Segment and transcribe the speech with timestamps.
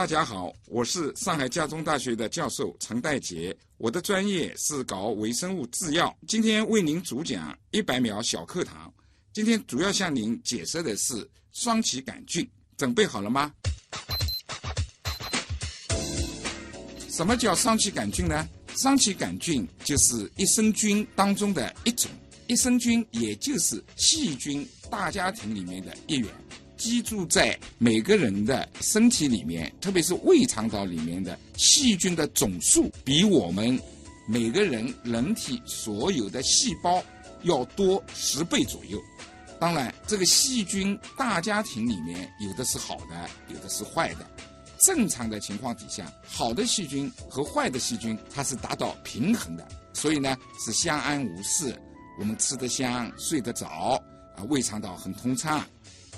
[0.00, 6.16] 大家好，我是上海家中大学的教授陈代杰，我的专业是搞微生物制药。
[6.26, 8.90] 今天为您主讲一百秒小课堂。
[9.34, 13.52] 今天主要向您解释的是双歧杆菌，准备好了吗？
[17.10, 18.48] 什么叫双歧杆菌呢？
[18.74, 22.10] 双歧杆菌就是益生菌当中的一种，
[22.46, 26.30] 益生菌也就是细菌大家庭里面的一员。
[26.80, 33.78] 居住在每个人的身体里面，特别是胃肠道里面的细菌的总数，比我们
[34.26, 37.04] 每个人人体所有的细胞
[37.42, 38.98] 要多十倍左右。
[39.60, 44.26] 当然，这个细菌大家庭里面有的是好的，有的是坏的。
[44.78, 51.78] 正常的情况底下，好的细菌和坏的细菌它是达到平衡的，所以呢是相安无事。
[52.18, 54.02] 我们吃得香，睡得早，
[54.36, 55.62] 啊，胃肠道很通畅。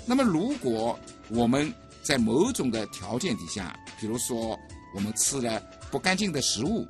[0.05, 0.99] 那么，如果
[1.29, 4.59] 我们在某种的条件底下，比如说
[4.93, 6.85] 我们吃了不干净的食物，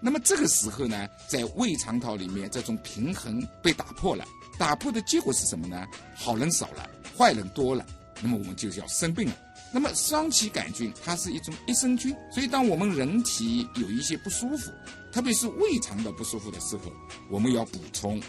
[0.00, 4.24] 那么这个时候呢，在胃肠道里面这种平衡被打破了，
[4.58, 5.86] 打破的结果是什么呢？
[6.14, 7.84] 好人少了，坏人多了，
[8.20, 9.34] 那么我们就要生病了。
[9.72, 14.70] 那么双歧杆菌它是一种益生菌，所以当我们人体有一些不舒服，
[15.12, 16.92] 特别是胃肠道不舒服的时候，
[17.30, 18.20] 我们要补充。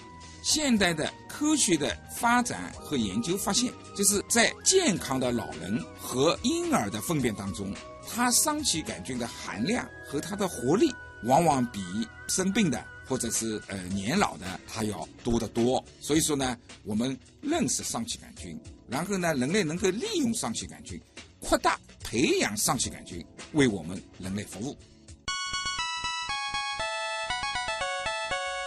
[0.43, 7.71] 现代的科学的发展和研究发现，就是在健康的老人和婴儿的粪便当中，
[8.09, 10.91] 它双歧杆菌的含量和它的活力，
[11.25, 11.79] 往往比
[12.27, 15.83] 生病的或者是呃年老的它要多得多。
[15.99, 20.99] 所以说呢，我们认识双歧杆菌，然后呢，人类能够利用双歧杆菌，
[21.39, 24.75] 扩大培养双歧杆菌，为我们人类服务。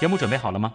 [0.00, 0.74] 节目准备好了吗？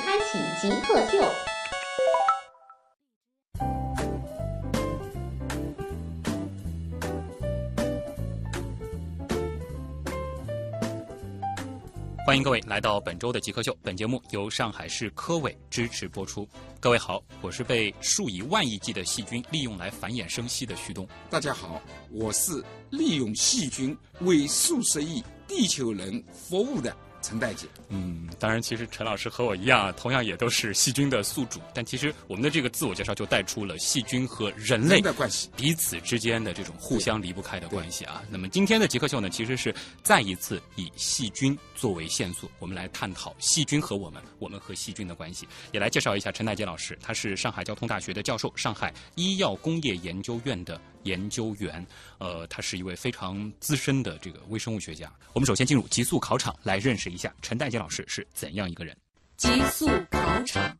[0.31, 1.17] 开启极客秀。
[12.25, 13.75] 欢迎各位来到本周的极客秀。
[13.83, 16.47] 本节目由上海市科委支持播出。
[16.79, 21.05] 各位好，我是被数以万亿计的细菌利用来繁衍生息的旭东。
[21.29, 26.95] 大家好，我是利用细菌为数十亿地球人服务的。
[27.21, 31.59] 陈代姐，嗯，当然，其实陈老师和我一样，同样也都是细菌的宿主。
[31.73, 38.21] 但其实我们的这个自我介绍就带出了细菌和人类的关系，彼此之间的这种互相离不开的关系啊。
[38.29, 45.47] 那么今天的极客秀呢，其实是再一次以细菌作为线索，我们来探讨细菌和我们，我们和细菌的关系。
[45.71, 50.79] 也来介绍一下陈代杰老师，他是上海交通大学的教授，上海医药工业研究院的。
[51.03, 51.85] 研究员，
[52.19, 55.11] 呃，他是一位非常资深的这个微生物学家。
[55.33, 58.97] 我们首先进入极速考场，来认识一下陈代杰老师是怎样一个人。
[59.37, 60.77] 极速考场，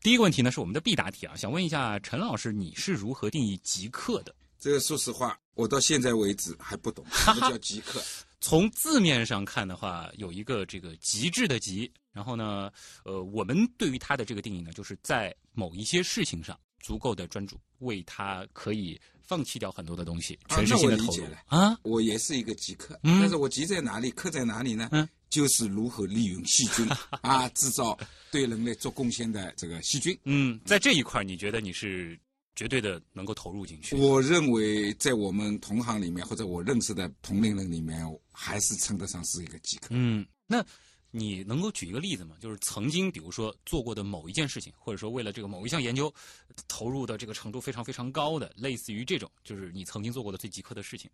[0.00, 4.34] 第一个问题呢是我们的必答题啊，想问一下陈老师，你是如何定义极客的？
[4.58, 8.02] 这个说实话，我到现在为止还不懂 什么叫极客。
[8.40, 12.70] 从字面上看的话，有一个这个极致的极，然后呢，
[13.04, 16.58] 呃，我们对于它的这个定义呢，就是在某一些事情上。
[16.82, 21.78] 足够的专注，为他可以放弃掉很多的东西，全身心的投入啊！
[21.82, 24.88] 我也是一个极客，但是我极在哪里，克在哪里呢？
[24.92, 26.86] 嗯，就是如何利用细菌
[27.22, 27.96] 啊，制造
[28.30, 30.18] 对人类做贡献的这个细菌。
[30.24, 32.18] 嗯，在这一块，你觉得你是
[32.56, 33.96] 绝对的能够投入进去？
[33.96, 39.86] 我认为，在我们同行里面，或者我认识的同龄人里面，还是称得上是一个极客。
[39.90, 40.64] 嗯，那。
[41.14, 42.34] 你能够举一个例子吗？
[42.40, 46.12] 就是曾经，比如说做过的某一件事情，或者说为了这个某一项研究，
[46.66, 51.10] 投入的这个程度非常非常高的，类似于这种，就是你曾经做过的最极客的事情。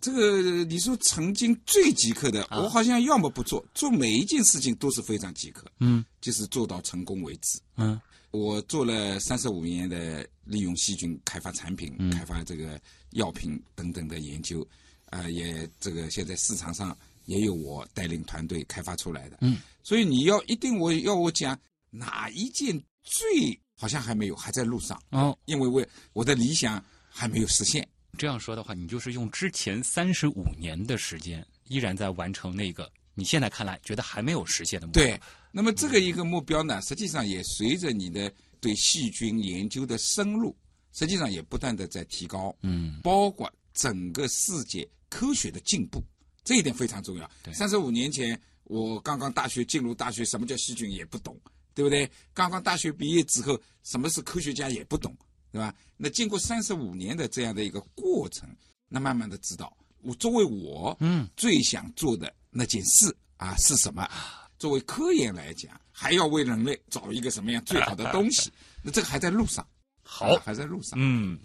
[0.00, 5.70] 这个你说曾经最极客的，我好像要么不做，做每一件事情都是非常极客。
[5.78, 7.60] 嗯，就是做到成功为止。
[7.76, 8.00] 嗯，
[8.32, 12.80] 我做了三十五年的利用细菌开发产品、开发这个
[13.12, 14.66] 药品等等的研究，
[15.10, 16.98] 啊，也这个现在市场上。
[17.26, 21.56] 也有我带领团队开发出来的，嗯，所以你要一定我要我讲
[21.90, 27.86] 哪一件最好像还没有还在路上哦，因为我我的理想还没有实现。
[28.16, 35.02] 这样说的话，你就是用之前三十五年的时间，依然在完成那个你现在看来觉得还没有实现的目标。
[35.04, 35.20] 对，
[35.52, 40.56] 那么这个一个目标呢，实际上也随着你的对细菌研究的深入，
[40.92, 42.56] 实际上也不断的在提高。
[42.62, 46.02] 嗯，包括整个世界科学的进步，
[46.46, 47.52] 这一点非常重要对。
[47.52, 51.38] 三十五年前，我刚刚大学进入大学，什么叫细菌也不懂，
[51.74, 52.08] 对不对？
[52.32, 55.14] 刚刚大学毕业之后，什么是科学家也不懂，
[55.50, 55.74] 对吧？
[55.96, 58.48] 那经过三十五年的这样的一个过程，
[58.88, 64.08] 那慢慢的知道，我作为我嗯最想做的那件事啊是什么？
[64.56, 68.50] 作为科研来讲，还要为人类找一个什么样最好的东西？
[68.82, 69.66] 那这个还在路上，
[70.02, 70.96] 好啊，还在路上。
[70.96, 71.38] 嗯。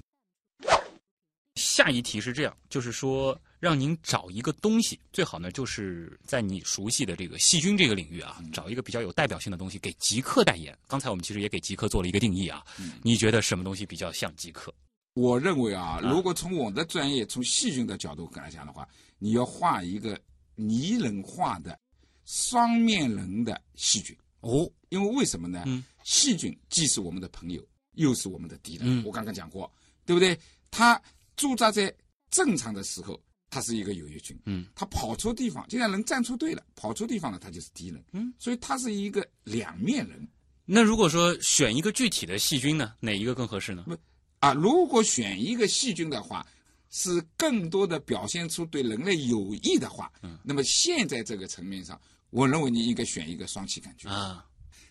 [1.56, 10.76] 下一题是这样，就是说让您找一个东西，最好呢就是在你熟悉的这个细菌这个领域啊，找一个比较有代表性的东西给极客代言。
[10.88, 12.66] 刚才我们其实也给极客做了一个定义啊，
[13.04, 14.74] 你觉得什么东西比较像极客？
[15.14, 18.88] 我认为啊，如果从我的专业，从细菌的角度来讲的话，
[19.20, 20.20] 你要画一个
[20.56, 21.80] 拟人化的
[22.26, 24.18] 双面人的细菌。
[24.40, 25.64] 哦，因为为什么呢？
[25.68, 28.88] 嗯细菌既是我们的朋友，又是我们的敌人。
[28.88, 29.72] 嗯我刚刚讲过，
[30.04, 30.36] 对不对？
[30.72, 31.00] 它
[31.36, 31.94] 驻扎在
[32.32, 33.22] 正常的时候，
[33.52, 34.36] 它是一个有益菌。
[34.46, 38.04] 嗯，他跑错地方，既然能站错队了，跑错地方了，他就是敌人。
[38.14, 40.28] 嗯，所以他是一个两面人
[40.66, 43.84] 那如果说选一个具体的细菌呢，哪一个更合适呢？
[43.86, 43.98] 不
[44.40, 44.54] 啊。
[44.54, 46.48] 如果选一个细菌的话，
[46.90, 52.00] 是更多的表现出对人类有益的话，嗯，那么现在这个层面上，
[52.30, 54.10] 我认为你应该选一个双歧杆菌。
[54.10, 54.46] 啊，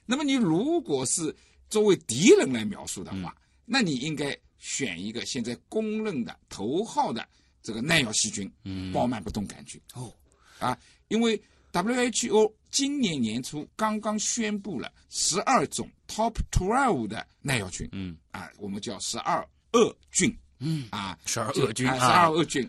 [0.05, 1.35] 那么你如果是
[1.71, 3.43] 作为敌人来描述的话，嗯
[3.73, 7.27] 那你应该选一个现在公认的头号的
[7.62, 10.12] 这个耐药细菌嗯，包曼不动杆菌哦，
[10.59, 10.79] 啊，
[11.09, 11.41] 因为
[11.73, 18.17] WHO 今年年初刚刚宣布了十二种 Top Twelve 的耐药菌嗯。
[18.33, 20.37] 啊，我们叫十二恶菌。
[20.59, 22.69] 嗯，啊，十二恶菌啊，十啊二恶菌。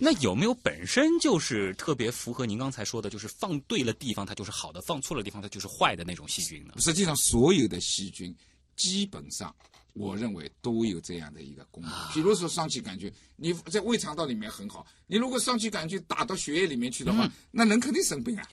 [0.00, 6.74] 那有没有本身就是特别符合您刚才说的，就是放对了地方它就是好的，放错了地方它就是坏的那种细菌呢？
[6.78, 8.34] 实际上，所有的细菌
[8.76, 9.54] 基本上，
[9.94, 11.92] 我认为都有这样的一个功能。
[12.12, 18.48] 比如说双歧杆菌，你在胃肠道里面很好，你如果双歧杆菌打到血液里面去的话，那人肯定生病啊。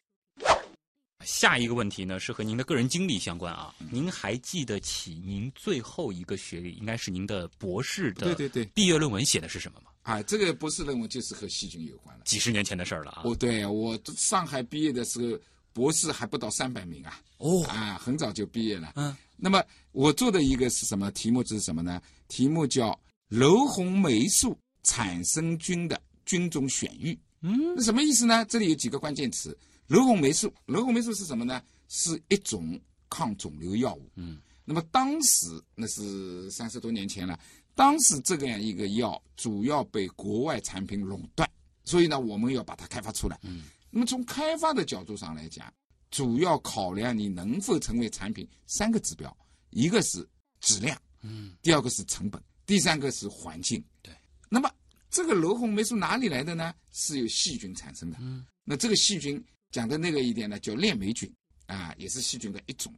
[1.26, 3.76] 下一个问题呢是和您的个人经历相关啊。
[3.92, 9.92] 您还记得起您最后一个学历应该是您的博士的对对对毕业论文写的是什么吗？
[10.04, 12.24] 啊，这个博士论文就是和细菌有关了。
[12.24, 13.24] 几十年前的事儿了啊。
[13.26, 15.38] 哦，对我上海毕业的时候，
[15.74, 17.20] 博士还不到三百名啊。
[17.38, 18.94] 哦，啊，很早就毕业了。
[18.96, 21.44] 嗯，那么我做的一个是什么题目？
[21.46, 22.02] 是什么呢？
[22.28, 22.98] 题目叫
[23.30, 27.18] 楼红霉素产生菌的菌种选育。
[27.42, 28.46] 嗯那什么意思呢？
[28.46, 29.58] 这里有几个关键词。
[29.88, 31.62] 楼红霉素，楼红霉素是什么呢？
[31.88, 32.80] 是一种
[33.10, 34.12] 抗肿瘤药物。
[34.16, 37.40] 嗯，那么当时那是三十多年前了，
[37.74, 41.50] 当时这样一个药主要被国外产品垄断，
[41.86, 43.40] 所以呢，我们要把它开发出来。
[43.44, 45.74] 嗯，那么从开发的角度上来讲，
[46.12, 49.36] 主要考量你能否成为产品三个指标，
[49.72, 50.28] 一个是
[50.60, 53.84] 质量，嗯，第二个是成本，第三个是环境。
[54.02, 54.14] 对，
[54.50, 54.70] 那么
[55.10, 56.74] 这个瘘红霉素哪里来的呢？
[56.92, 58.18] 是由细菌产生的。
[58.20, 61.32] 嗯，那这个细菌讲的那个一点呢，叫链霉菌
[61.66, 62.94] 啊，也是细菌的一种，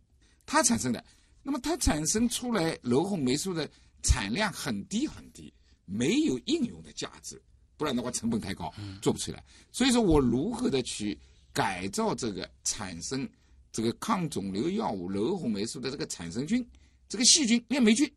[0.46, 1.04] 它产生的。
[1.44, 3.70] 那么它产生出来瘘红霉素的
[4.04, 5.54] 产量很低很低，
[5.86, 7.42] 没有应用的价值，
[7.82, 9.44] 不然的话成本太高，做不出来。
[9.72, 11.18] 所以说我如何的去
[11.52, 13.28] 改造这个产生
[13.72, 16.64] 这个抗肿瘤药物柔红霉素的这个产生菌，
[17.10, 18.08] 这个细菌链霉菌，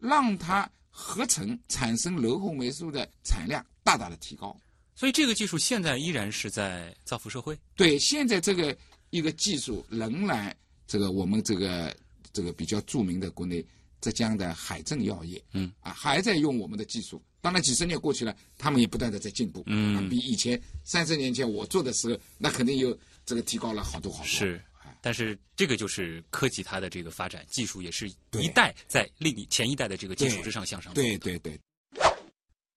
[0.00, 4.56] 让它合成产生柔红霉素的产量大大的提高。
[4.96, 7.56] 所以这个技术现在依然是在造福社会。
[7.76, 8.76] 对，现在这个
[9.10, 10.52] 一个技术仍然
[10.88, 11.96] 这个我们这个
[12.32, 13.64] 这个比较著名的国内
[14.00, 17.22] 浙江的海正药业，嗯啊还在用我们的技术。
[17.42, 19.96] 当然几十年过去了，他们也不断的在进步，嗯。
[19.96, 22.96] 啊比以前三十年前我做的时候，那肯定有
[23.26, 24.26] 这个提高了好多好多。
[24.26, 31.58] 是哎，但是这个就是科技它的这个发展，技术也是一代在另一前一代的这个基础之上向上对对对，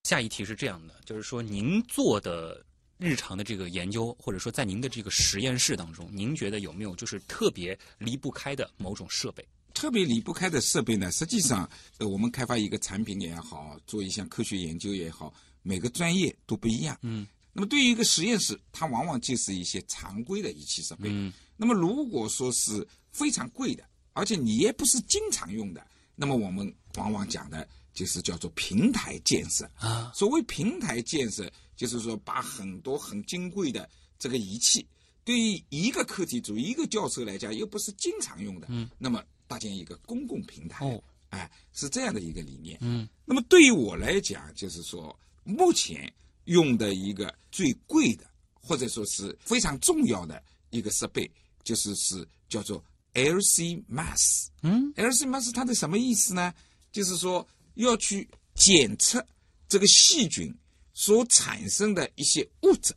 [0.03, 2.65] 下一题是这样的，就是说您做的
[2.97, 9.47] 日常的这个研究，或者说在您的这个实验室当中，您觉得有没有就是特别离不开的某种设备？
[9.75, 16.97] 特别离不开的设备呢，实际上，呃，我们开发一个产品也好，做一项科学研究也好，每个专业都不一样。
[17.01, 21.09] 嗯，那么对于一个实验室，它往往就是一些常规的仪器设备。
[21.11, 29.69] 嗯，那么如果说是非常贵的，而且你也不是经常用的，那么我们往往讲的就是叫做平台建设。
[29.75, 34.87] 啊，所谓平台建设，就是说把很多很金贵的这个仪器，
[35.25, 42.77] 对于一个课题组、一个教授来讲，又不是经常用的，嗯，那么搭建一个公共平台，哦，哎，是这样的一个理念。
[42.81, 46.11] 嗯那么对于我来讲，就是说目前
[46.45, 51.29] 用的一个最贵的，或者说是非常重要的一个设备，
[51.63, 52.83] 就是是叫做
[53.13, 54.47] LC Mass。
[54.61, 56.53] 嗯 LC Mass 它的什么意思呢？
[56.91, 59.25] 就是说要去检测
[59.67, 60.53] 这个细菌
[60.93, 62.93] 所产生的一些物质。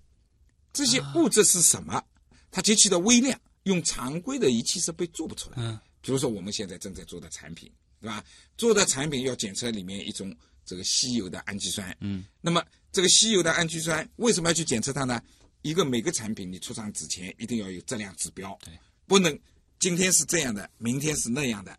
[0.72, 2.02] 这些物质是什么？
[2.50, 5.56] 它极其的微量，用常规的仪器设备做不出来。
[5.58, 5.78] 嗯，
[6.08, 8.24] 比如说我们现在正在做的产品，对吧？
[8.56, 10.34] 做的产品要检测里面一种
[10.64, 11.94] 这个稀有的氨基酸。
[12.00, 15.22] 嗯，那么这个稀有的氨基酸为什么要去检测它呢？
[15.60, 18.72] 一个每个产品你出厂之前一定要有质量指标，对，
[19.06, 19.38] 不能
[19.78, 21.78] 今天是这样的，明天是那样的。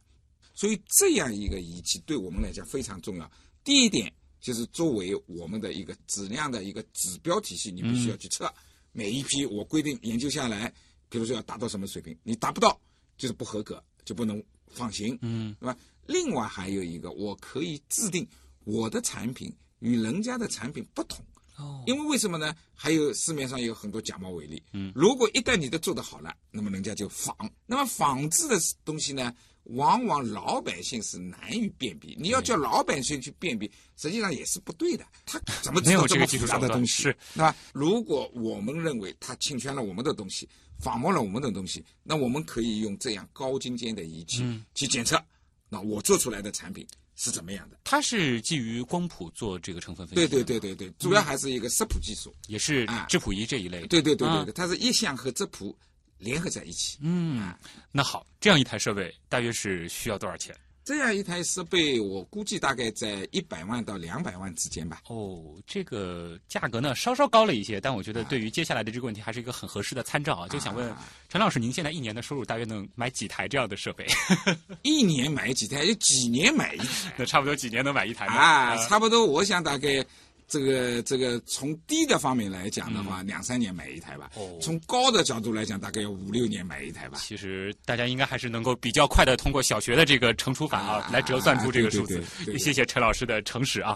[0.54, 3.32] 所以这样一个仪器对我们来讲非常重要。
[3.64, 8.54] 第一点就是作为我们的一个质量的一个指标体系，你必须要去测。
[8.92, 10.72] 每一批我规定研究下来，
[11.10, 12.80] 比如说要达到什么水平，你达不到
[13.18, 15.78] 就是不合格，就不能放行，嗯，对吧？
[16.08, 18.28] 另外还有一个，我可以制定
[18.64, 21.24] 我的产品与人家的产品不同，
[21.58, 22.56] 哦，因为为什么呢？
[22.74, 27.36] 还有市面上有很多假冒伪劣，嗯，如果一旦你的做得好了，那么人家就仿，
[27.68, 29.32] 那么仿制的东西呢？
[29.66, 35.06] 往往老百姓是难以辨别，你要叫老百姓去辨别，实际上也是不对的。
[35.28, 37.04] 他怎么知 没有道这个技术手段复杂的东西？
[37.04, 37.56] 是对吧？
[37.72, 40.50] 如果我们认为他侵权了我们的东西，
[40.80, 45.22] 仿冒了我们的东西，那我们可以用这样高精尖的仪器嗯去检测，
[45.70, 47.78] 那我做出来的产品是怎么样的？
[47.84, 52.34] 它是基于光谱做这个成分分析对，对对对对，主要还是一个色谱技术。
[52.48, 53.88] 也是啊质谱仪这一类的。
[53.88, 55.78] 对对对啊对对，它是一相和质谱
[56.18, 56.98] 联合在一起。
[57.02, 57.54] 嗯，
[57.92, 60.56] 那好，这样一台设备大约是需要多少钱？
[60.90, 65.04] 这样一台设备，我估计大概在一百万到两百万之间吧。
[65.08, 70.48] 哦，这个价格呢稍稍高了一些，但我觉得对于接下来的这个问题还是一个很合适的参照啊。
[70.48, 70.92] 就想问
[71.30, 74.08] 陈老师，您现在一年的收入大约能买几台这样的设备？
[74.82, 78.32] 一年买几台，有几年买一台 那差不多几年能买一台呢？
[78.34, 78.70] 啊？
[78.72, 80.04] 呃差不多，我想大概
[80.50, 84.32] 这个这个从低的方面来讲的话，两三年买一台吧。
[84.36, 87.18] 嗯哦从高的角度来讲，大概要五六年买一台吧。
[87.20, 92.54] 其实大家应该还是能够比较快的通过小学的这个乘除法啊啊来折算出这个数字对对对对。
[92.56, 93.96] 对谢谢陈老师的诚实啊。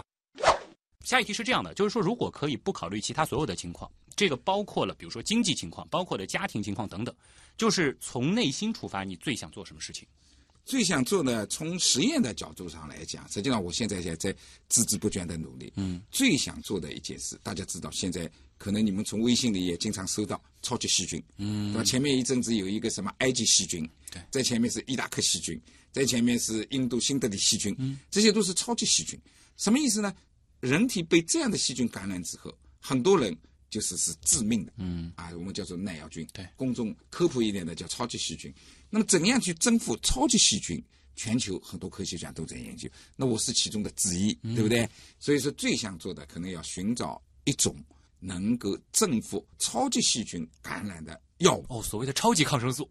[1.04, 7.14] 下一题是这样的，就是说，如果可以不考虑其他所有的情况，这个包括了比如说经济情况，包括了家庭情况等等，
[7.58, 10.08] 就是从内心出发，你最想做什么事情？
[10.64, 14.32] 最想做呢，从实验的角度上来讲，实际上我现在也在
[14.70, 15.72] 孜孜不倦的努力。
[15.76, 21.84] 嗯，最想做的一件事，大家知道，现在可能你们从微信里也经常收到超级细菌，嗯对吧？
[21.84, 25.60] 前面一阵子有一个什么埃及细菌，对在前面是伊拉克细菌，
[25.92, 29.20] 在前面是印度新德里细菌，嗯，这些都是超级细菌。
[29.58, 30.14] 什么意思呢？
[30.60, 33.36] 人体被这样的细菌感染之后，很多人
[33.68, 36.26] 就是是致命的，嗯啊，我们叫做耐药菌。
[36.32, 38.50] 对公众科普一点的叫超级细菌。
[38.94, 40.80] 那么怎样去征服超级细菌？
[41.16, 44.88] 全球很多科学家都在研究，那我是其中的之一，对不对？
[45.18, 47.74] 所以说最想做的可能要寻找一种
[48.20, 51.64] 能够征服超级细菌感染的药物。
[51.68, 52.88] 哦，所谓的超级抗生素。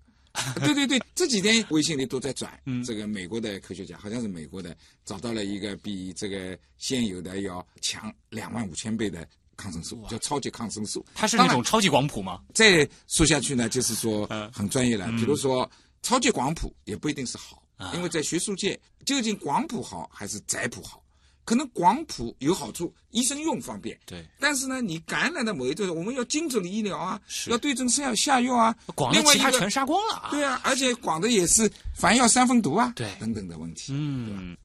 [0.55, 11.05] 对对对， 这几天微信里都在转，嗯这个美国的科学家好像是美国的，找到了一个比这个现有的要强两万五千倍的抗生素，叫超级抗生素。
[11.13, 12.41] 它是那种超级广谱吗？
[12.53, 15.07] 再说下去呢，就是说嗯很专业了。
[15.17, 15.69] 比如说
[16.03, 21.01] 超级广谱也不一定是好啊，因为在学术界究竟广谱好还是窄谱好？
[21.45, 23.99] 可能广谱有好处，医生用方便。
[24.05, 28.73] 对，但是呢，你感染的某一种，我们要精准的医疗啊，要对症下下药啊。
[28.95, 30.29] 广的其他全杀光了啊。
[30.31, 33.91] 对啊，而且广的也是凡药三分毒啊，对等等的问题。
[33.93, 34.55] 嗯，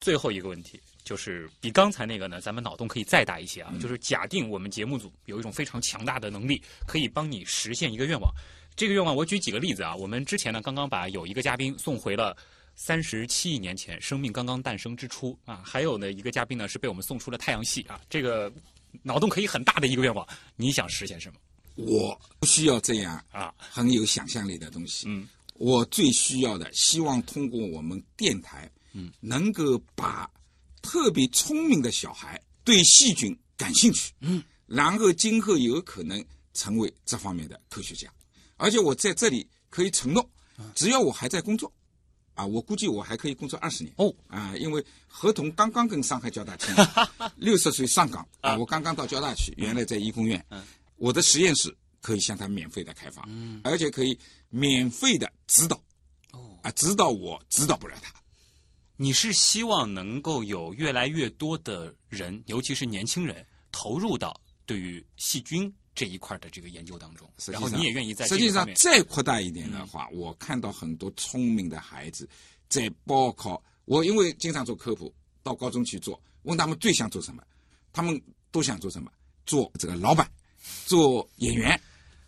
[0.00, 3.72] 最后一个问题就是比刚才那个呢，咱们脑洞可以再大一些啊。
[3.80, 8.28] 就是假定我们节目组有一种非常强大的能力，可以帮你实现一个愿望。
[8.80, 9.94] 这个愿望我举几个例子啊。
[9.94, 12.34] 我们之前呢，刚刚把有一个嘉宾送回了。
[12.74, 18.50] 三十七亿年前，生命刚刚诞生之初啊，还有呢一个嘉宾呢是被我们送出了太阳系啊，这个
[19.02, 21.38] 脑洞可以很大的一个愿望，你想实现什么
[21.74, 23.52] 我不需要这样啊？
[23.58, 25.04] 很有想象力的东西。
[25.08, 30.30] 嗯，我最需要的，希望通过我们电台，嗯，能够把
[30.80, 38.10] 特别聪明的小孩对细菌感兴趣，嗯，然后今后有可能成为这方面的科学家。
[38.60, 40.30] 而且我在这里可以承诺，
[40.74, 41.72] 只要我还在工作。
[42.34, 43.92] 啊，我估计我还可以工作二十年。
[43.98, 44.14] 哦。
[44.28, 46.74] 啊，因为合同刚刚跟上海交大签，
[47.36, 50.62] 六十岁上岗啊，我刚刚到交大去，原来在医工院，嗯。
[50.96, 53.60] 我的实验室可以向他免费的开放，嗯。
[53.64, 55.76] 而且可以免费的指导，
[56.32, 58.10] 哦，啊，指导我指导不了他，
[58.96, 72.28] 你是希望能够有越来越多的人，尤其是年轻人，投入到对于细菌这一块的这个研究当中，然后实际上你也愿意在实际上再扩大一点的话，我看到很多聪明的孩子
[72.68, 77.42] 在报考，我因为经常做科普，到高中去做，问他们最想做什么，
[77.92, 78.18] 他们
[78.50, 79.10] 都想做什么，
[79.44, 80.30] 做这个老板，
[80.86, 81.78] 做演员，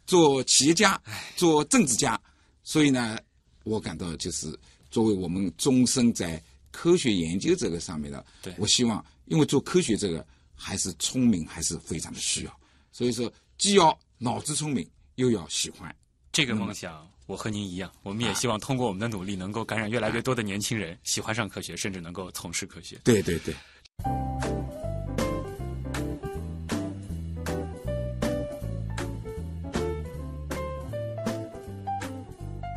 [0.07, 1.01] 做企业家，
[1.37, 2.21] 做政治家。
[2.65, 3.19] 所以呢，
[3.65, 4.59] 我感到就是
[4.91, 8.25] 作为我们终身在科学研究这个上面的，
[8.59, 12.61] 我希望，因为做科学这个还是聪明，还是非常的需要。
[12.93, 15.95] 所以说，既要脑子聪明，又要喜欢。
[16.33, 22.99] 这个梦想，我和您一样，我们也希望通过我们的努力，能够感染越来越多的年轻人，喜欢上科学，甚至能够从事科学。
[23.05, 23.55] 对对对。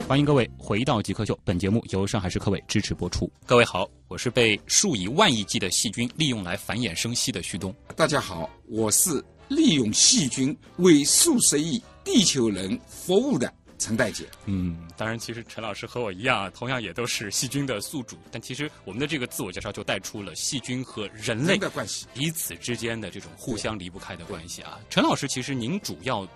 [0.07, 3.27] 欢迎各位回到极客秀，本节目由上海市科委支持播出。
[3.47, 7.73] 各位好，我是被数以万亿计的细菌利用来繁衍生息的旭东。
[7.95, 14.25] 大家好，我是利用细菌为数十亿地球人服务的陈代杰。
[14.45, 18.17] 嗯，当然，其实陈老师和我一样，同样也都是细菌的宿主。
[18.31, 24.79] 但其实我们的这个自我介绍就带出了细菌和人类的关系，彼此之间的这种互相离不开的关系啊。
[24.89, 26.27] 陈老师，其实您主要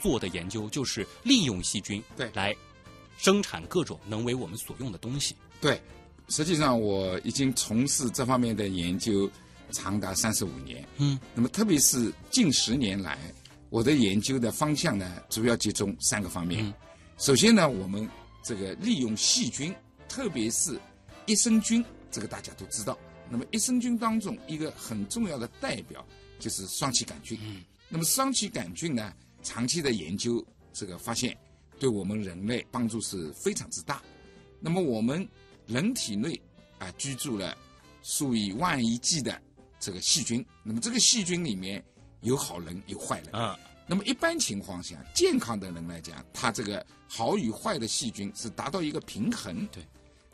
[0.00, 2.54] 做的研究就是利用细菌对来。
[3.20, 5.34] 生产各种能为我们所用的东西。
[5.60, 5.82] 对，
[6.28, 9.28] 实际上我已经从事这方面的研究
[9.70, 10.86] 长达三十五年。
[10.96, 13.18] 嗯，那么特别是近十年来，
[13.70, 16.72] 我的研究的方向呢，主要集中三个方面。
[17.16, 18.08] 首先呢，我们
[18.42, 19.74] 这个利用细菌，
[20.08, 20.80] 特别是
[21.26, 22.98] 益生菌，这个大家都知道。
[23.30, 26.06] 那么益生菌当中一个很重要的代表
[26.38, 27.38] 就是双歧杆菌。
[27.42, 31.36] 嗯，那么双歧杆菌呢，长期的研究这个发现。
[31.80, 34.02] 对我们人类帮助是非常之大。
[34.58, 35.24] 那么我们
[35.64, 36.34] 人体内
[36.80, 37.56] 啊居住了
[38.02, 39.40] 数以万亿计的
[39.78, 41.82] 这个细菌，那么这个细菌里面
[42.20, 43.58] 有好人有坏人啊。
[43.86, 49.66] 那么一般情况下，健康的人来讲，他这个好与坏的细菌是达到一个平衡。
[49.68, 49.82] 对。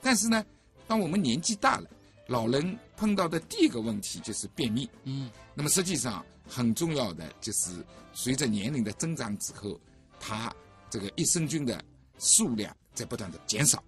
[0.03, 0.45] 但是呢，
[0.87, 1.89] 当我们年纪大了，
[2.27, 4.89] 老人碰到的第一个问题就是便秘。
[5.05, 5.31] 嗯。
[5.55, 9.81] 那么实际上很重要的就是随着年龄的增长之后，
[10.19, 10.55] 他。
[10.91, 11.85] 这个益生菌的
[12.21, 13.83] 数量在不断的减少，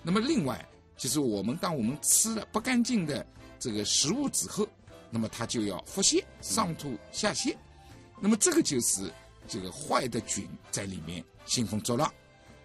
[0.00, 0.64] 那么另外
[0.96, 3.26] 就是我们当我们吃了不干净的
[3.58, 4.64] 这个食物之后，
[5.10, 7.56] 那么它就要腹泻、上吐下泻，
[8.20, 9.12] 那么这个就是
[9.48, 12.12] 这个坏的菌在里面兴风作浪。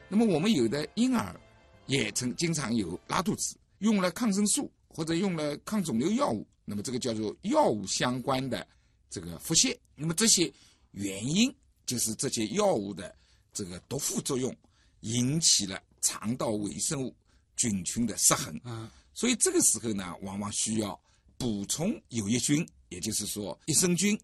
[0.07, 1.39] 那么我们有的婴儿
[1.85, 8.67] 也曾经常有拉肚子，用了抗生素或者用了抗肿瘤药物，那么这个叫做药物相关的
[9.09, 9.77] 这个腹泻。
[9.95, 10.51] 那么这些
[10.91, 11.53] 原因
[11.85, 13.15] 就是这些药物的。
[13.53, 14.55] 这个毒副作用
[15.01, 17.13] 引起了肠道微生物
[17.57, 20.97] 菌群的失衡，嗯，所以这个时候呢，往往需要
[21.41, 24.15] 补充有益菌，也就是说益生菌。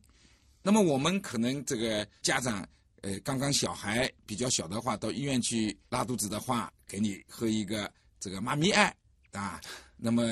[0.61, 2.63] 那么我们可能这个家长，
[3.01, 8.95] 呃，刚刚小孩比较小的话，到医院去拉肚子的话，给你喝一个这个妈咪爱
[9.31, 9.59] 啊。
[9.97, 10.23] 那么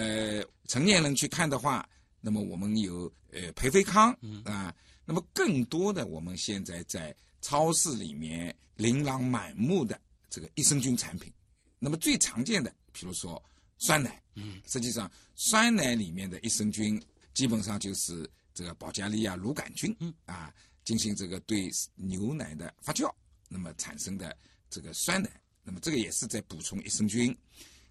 [0.68, 1.88] 成年人去看的话，
[2.22, 4.74] 那么我们有呃培菲康啊。
[5.06, 7.16] 那么更多的，我们现在在。
[7.42, 11.32] 超市里面琳琅满目的这个益生菌产品，
[11.78, 13.40] 那么最常见的，比如说
[13.78, 17.02] 酸奶，嗯，实际上酸奶里面的益生菌
[17.34, 23.14] 基本上就是这个保加利亚乳杆菌，嗯，啊，进行这个对牛奶的发酵，
[23.50, 24.36] 那么产生的
[24.70, 25.30] 这个酸奶，
[25.64, 27.36] 那么这个也是在补充益生菌。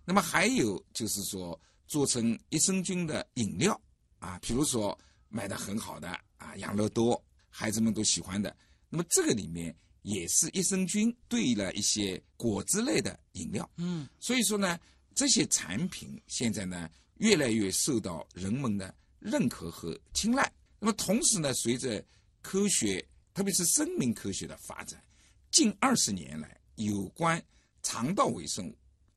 [0.04, 3.78] 那么还有就是说做成益生菌的饮料，
[4.18, 8.54] 啊，比如说卖的很好的啊，养乐多，孩子们都喜欢的。
[8.88, 14.78] 那么这个里面也是益生菌兑了一些果汁类的饮料，嗯，所以说呢，
[15.14, 20.52] 这些产品现在呢越来越受到人们的认可和青睐。
[20.78, 22.04] 那么同时呢，随着
[22.42, 25.02] 科学，特别是生命科学的发展，
[25.50, 27.42] 近二十年来，有关
[27.82, 28.76] 肠道微生物，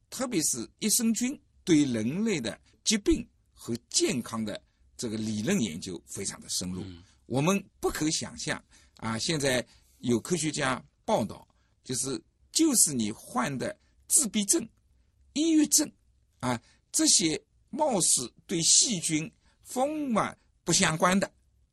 [0.10, 4.62] 特别是益生菌对人类的疾病和健康的
[4.96, 6.84] 这个理论研究非常的深入，
[7.26, 8.64] 我们不可想象。
[8.98, 9.66] 啊，现在
[10.00, 11.48] 有科学家报道，
[11.84, 12.20] 就是
[12.52, 14.68] 就是你患的自闭症、
[15.38, 15.90] 抑郁症，
[16.40, 16.60] 啊，
[16.92, 19.32] 这些貌似对细菌
[19.64, 21.32] 风嘛不相关的，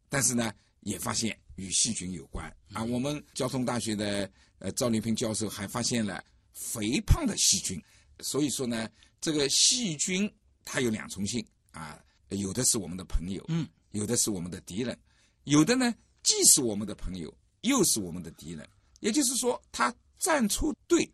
[0.08, 2.46] 但是呢，也发现与细菌有关。
[2.72, 6.22] 啊，我们交通大学的呃赵立平教授还发现了
[6.52, 7.82] 肥胖的细菌。
[8.20, 8.88] 所以说呢，
[9.20, 10.30] 这个细菌
[10.64, 14.98] 它有两重性啊，有的是我们的朋友，嗯，有的是我们的敌人，
[15.44, 15.94] 有的呢。
[16.22, 18.66] 既是我们的朋友，又是我们的敌人。
[19.00, 21.06] 也就是说，他站错队、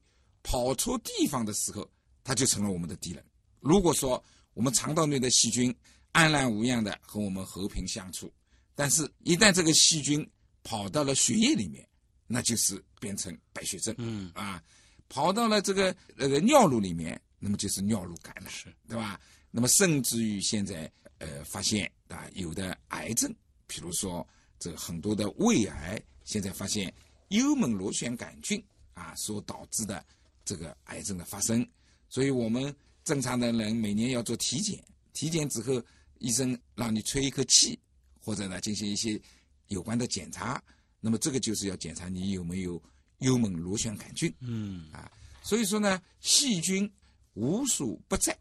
[0.45, 1.91] 跑错地方的时候，
[2.31, 3.25] 他就成了我们的敌人。
[3.59, 4.23] 如果说
[4.55, 5.75] 我们肠道内的细菌
[6.13, 8.33] 安然无恙的和我们和平相处，
[8.77, 10.25] 但是一旦这个细菌
[10.63, 11.85] 跑到了血液里面，
[12.29, 13.93] 那就是变成白血症。
[13.99, 14.63] 嗯啊，
[15.09, 19.21] 跑到了这个那个尿路里面，那么就是尿路感染，是对吧？
[19.51, 20.89] 那么甚至于现在
[21.19, 23.35] 呃发现啊，有的癌症，
[23.67, 24.25] 比如说。
[24.63, 26.93] 这很多的胃癌，现在发现
[27.29, 28.63] 幽门螺旋杆菌
[28.93, 30.05] 啊所导致的
[30.45, 31.67] 这个癌症的发生，
[32.11, 34.79] 所以我们正常的人每年要做体检，
[35.15, 35.83] 体检之后
[36.19, 37.79] 医生让你吹一口气，
[38.21, 39.21] 或或者呢进行一些
[39.67, 40.63] 有关的检查。
[41.01, 42.81] 那么这个就是要检查你有没有
[43.19, 44.33] 幽门螺旋杆菌。
[44.39, 45.11] 嗯啊，
[45.43, 46.89] 所以说呢，细菌
[47.35, 48.39] 无所不在，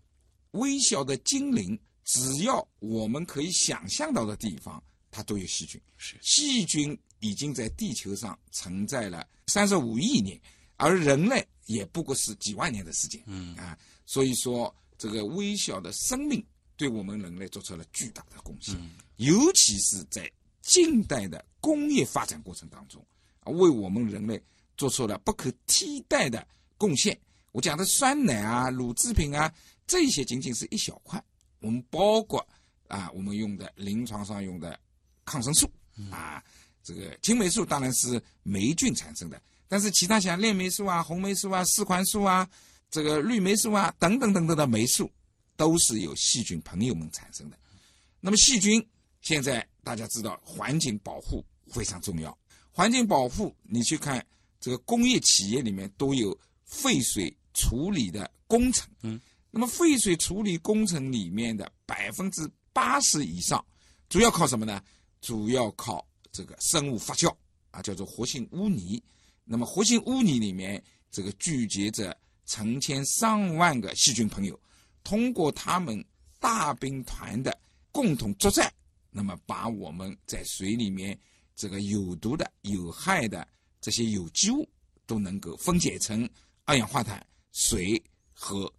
[0.51, 5.81] 微小的精灵，只要我们可以想象到的地方，它都有细菌。
[5.97, 10.39] 是细菌已经在地球上存在了三十五亿年，
[10.79, 13.21] 而人类也不过是几万年的时间。
[13.27, 16.43] 嗯啊，所以说这个微小的生命
[16.75, 23.05] 对我们人类做出了巨大的贡献，嗯尤其是在近代的工业发展过程当中，
[23.41, 24.41] 啊，为我们人类
[24.77, 27.19] 做出了不可替代的贡献。
[27.51, 29.53] 我讲的酸奶啊、乳制品啊，
[29.85, 31.21] 这些仅仅是一小块，
[31.59, 32.47] 我们包括
[32.87, 34.79] 啊，我们用的临床上用的
[35.25, 35.69] 抗生素
[36.11, 36.41] 啊，
[36.81, 42.49] 这个青霉素当然是霉菌产生的，但是其他像链霉素啊、红霉素啊、四环素啊、
[42.91, 45.09] 这个绿霉素啊等等等等的霉素，
[45.55, 47.57] 都是由细菌朋友们产生的。
[48.19, 48.85] 那么细菌
[49.21, 52.35] 现在大家知道，环境保护非常重要。
[52.71, 54.25] 环境保护，你去看
[54.59, 58.89] 这个工业企业里面都有废水处理的工程。
[59.03, 63.63] 嗯，那么废水处理工程里面的百分之八十以上，
[64.09, 64.81] 主要靠什么呢？
[65.21, 67.31] 主要靠这个生物发酵
[67.71, 69.01] 啊，叫做活性污泥。
[69.51, 74.57] 那么活性污泥里面，这个聚集着成千上万个细菌朋友，
[75.03, 76.05] 通过他们
[76.39, 77.59] 大兵团的
[77.91, 78.71] 共同作战，
[79.09, 81.19] 那么把我们在水里面
[81.55, 83.47] 这个有毒的、有害的
[83.81, 84.69] 这些有机物
[85.07, 86.29] 都能够分解成
[86.65, 87.99] 二氧化碳、水
[88.31, 88.71] 和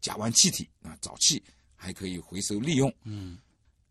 [0.00, 1.40] 甲烷气体啊，沼气
[1.76, 2.92] 还可以回收利用。
[3.04, 3.38] 嗯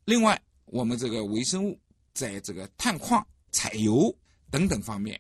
[0.03, 1.79] 另外，我们这个微生物
[2.13, 4.13] 在这个探矿、采油
[4.51, 5.17] 等等方面，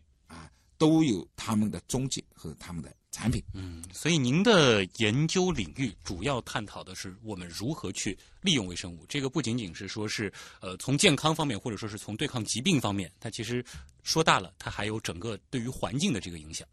[0.77, 3.41] 都有他们的踪迹和他们的产品。
[3.53, 9.05] 嗯，所以您的研究领域主要探讨的是我们如何去利用微生物。
[9.07, 13.63] 这个不仅仅是说是呃从健康方面，或者说是从对抗疾病方面，它其实
[14.03, 16.67] 说大了，它还有整个对于环境的这个影响。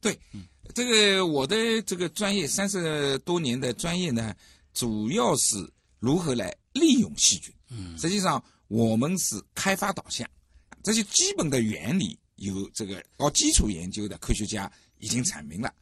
[0.00, 0.18] 对，
[0.74, 4.34] 这个我的这个专业三十多年的专业呢，
[4.74, 5.56] 主要是
[6.00, 7.54] 如何来利用细菌。
[7.70, 10.28] 嗯实际上我们是开发导向，
[10.82, 15.72] 这些基本的原理有这个搞基础研究的科学家已经阐明了，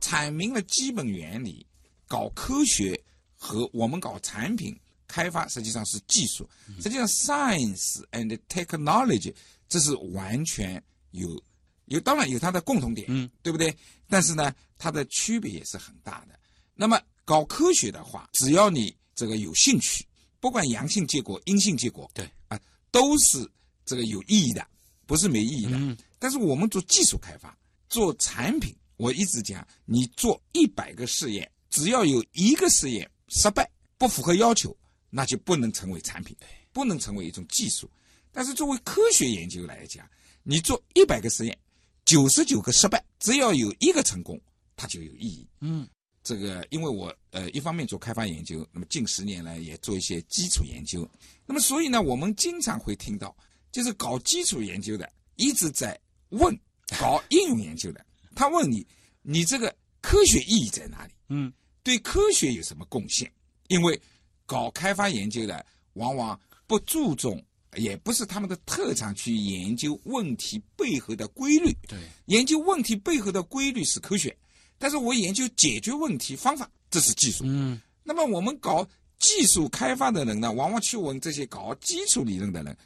[0.00, 1.66] 阐明了基本原理，
[2.06, 2.98] 搞科学
[3.34, 6.48] 和我们搞产品开发实际上是技术，
[6.80, 9.34] 实际上 science and technology
[9.68, 10.80] 这是完全
[11.10, 11.42] 有
[11.86, 13.76] 有当然有它的共同点，嗯，对不对？
[14.08, 16.38] 但是呢，它的区别也是很大的。
[16.74, 20.06] 那么搞科学的话，只要你这个有兴趣，
[20.38, 22.60] 不管阳性结果、阴性结果，对啊，
[22.92, 23.50] 都是
[23.84, 24.64] 这个有意义的，
[25.08, 25.72] 不是没意义的。
[25.72, 27.56] 嗯但是我们做技术开发、
[27.88, 34.76] 做产品，我一直讲，你做一百个试验，只要有一个试验失败，不符合要求，
[35.08, 36.36] 那就不能成为产品，
[36.72, 37.88] 不能成为一种技术。
[38.32, 40.04] 但是作为科学研究来讲，
[40.42, 41.56] 你做一百个实验，
[42.04, 44.38] 九十九个失败，只要有一个成功，
[44.76, 45.48] 它就有意义。
[45.60, 45.88] 嗯
[46.24, 51.08] 这个，因为我呃一方面做开发研究，那么近十年来也做一些基础研究，
[51.46, 53.34] 那么所以呢，我们经常会听到，
[53.78, 55.96] 就是搞基础研究的一直在
[56.30, 56.52] 问
[56.98, 58.84] 搞应用研究的，他问你，
[59.22, 61.12] 你这个科学意义在哪里？
[61.28, 61.52] 嗯
[61.84, 63.32] 对科学有什么贡献？
[63.68, 64.02] 因为
[64.46, 66.36] 搞开发研究的往往
[66.66, 67.40] 不注重，
[67.76, 71.72] 也不是他们的特长去研究问题背后的规律。
[71.86, 74.36] 对，研究问题背后的规律是科学，
[74.76, 77.44] 但是我研究解决问题方法，这是技术。
[77.46, 78.84] 嗯那么我们搞
[79.20, 82.76] 技术开发的人呢，往往去问这些搞基础理论的人，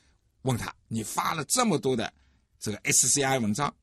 [0.43, 2.13] 问他：你发了这么多的
[2.61, 3.75] 这个 SCI 文章，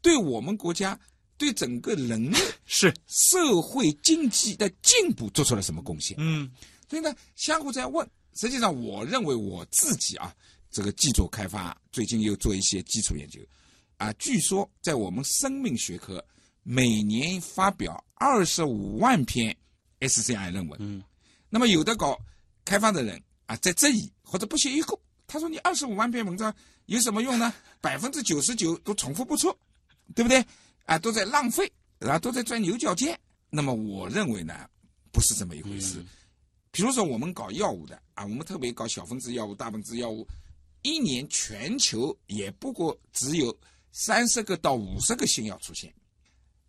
[0.00, 0.98] 对我们国家、
[1.36, 6.16] 对整个人类是社会经济的进步做出了什么贡献？
[6.20, 6.50] 嗯
[6.88, 8.08] 所以呢，相互在问。
[8.34, 10.34] 实际上，我认为我自己啊，
[10.70, 13.40] 这个技术开发最近又做一些基础研究，
[13.96, 16.24] 啊，据说在我们生命学科
[16.62, 19.56] 每年发表二十五万篇
[20.00, 20.78] SCI 论文。
[20.80, 21.02] 嗯
[21.48, 22.18] 那么有的搞
[22.64, 24.98] 开发的人啊，在这里或者不屑一顾，
[25.34, 26.54] 他说：“你二十五万篇文章
[26.86, 27.52] 有什么用呢？
[27.80, 29.52] 百分之九十九都重复不出，
[30.14, 30.46] 对不对？
[30.86, 31.68] 啊，都在浪费，
[31.98, 33.18] 然后，都在钻牛角尖。”
[33.50, 34.54] 那么我认为呢，
[35.10, 35.98] 不是这么一回事。
[35.98, 36.06] 嗯
[36.70, 40.26] 比如说我们搞药物的啊，我们特别搞小分子药物、大分子药物，
[40.82, 43.56] 一年全球也不过只有
[43.92, 45.94] 三十个到五十个新药出现。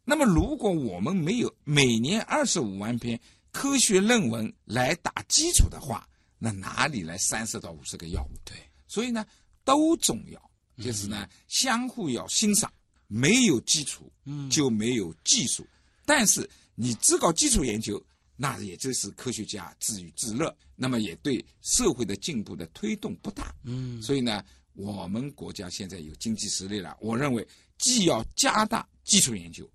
[0.04, 3.20] 那么如果我们没有每年二十五万篇
[3.52, 6.08] 科学论文来打基础的话，
[6.46, 8.38] 那哪里来三十到五十个药物？
[8.46, 8.56] 对，
[8.88, 9.26] 所以呢，
[9.64, 12.72] 都重要，就是呢，相互要欣赏。
[13.08, 15.66] 没有基础，嗯就没有技术。
[16.06, 18.00] 但是你只搞基础研究，
[18.36, 23.52] 那也就是科学家自娱自乐，那么也对社会的进步的推动不大。
[23.64, 27.48] 嗯所以呢，我们国家现在有经济实力了，我认为
[27.80, 29.68] 既要加大基础研究，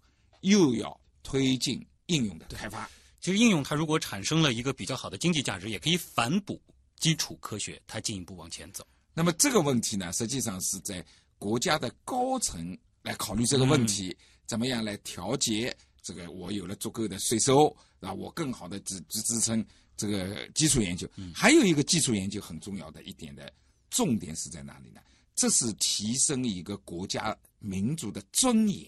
[0.43, 2.89] 又要推进应用的开发。
[3.21, 6.61] 其实应用它如果产生了一个比较好的经济价值，也可以反哺
[6.97, 8.87] 基础科学，它进一步往前走。
[9.13, 11.05] 那么这个问题呢，实际上是在
[11.39, 19.65] 国家的高层来考虑这个问题，怎么样来调节这个我有了足够的税收，啊，我更好的支支支撑
[19.97, 21.09] 这个基础研究。
[21.35, 23.53] 还有一个基础研究很重要的一点的
[23.91, 25.01] 重点是在哪里呢？
[25.35, 28.87] 这是提升一个国家民族的尊严。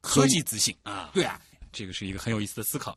[0.00, 1.38] 科技自信啊，对啊，
[1.72, 2.96] 这个是一个很有意思的思考。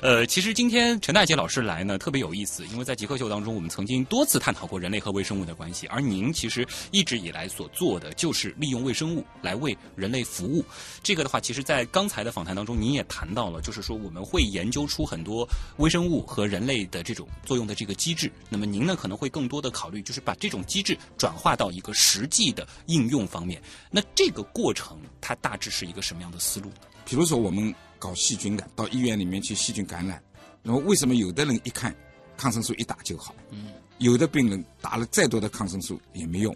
[0.00, 10.64] 呃，其实今天陈大杰老师来呢特别有意思，因为在极客秀当中，我们曾经多次探讨过人类和微生物的关系，而您其实一直以来所做的就是利用微生物来为人类服务。
[11.02, 18.30] 这个的话，其实，在刚才的访谈当中，您也谈到了，就是说我们会研究出很多微生物和人类的这种作用的这个机制。
[18.48, 23.60] 那么您呢，可能会更多的考虑，就是把这种机制转化到一个实际的应用方面。
[23.90, 26.76] 那这个过程，它大致是一个什么样的思路呢？
[27.04, 30.22] 比如说我们搞细菌的，到医院里面去细菌感染，
[30.62, 31.94] 那么为什么有的人一看
[32.36, 36.54] 抗生素一打就好，嗯，有的病人打了再多的抗生素也没用，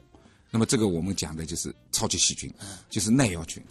[0.50, 2.52] 那么这个我们讲的就是超级细菌，
[2.88, 3.62] 就是耐药菌。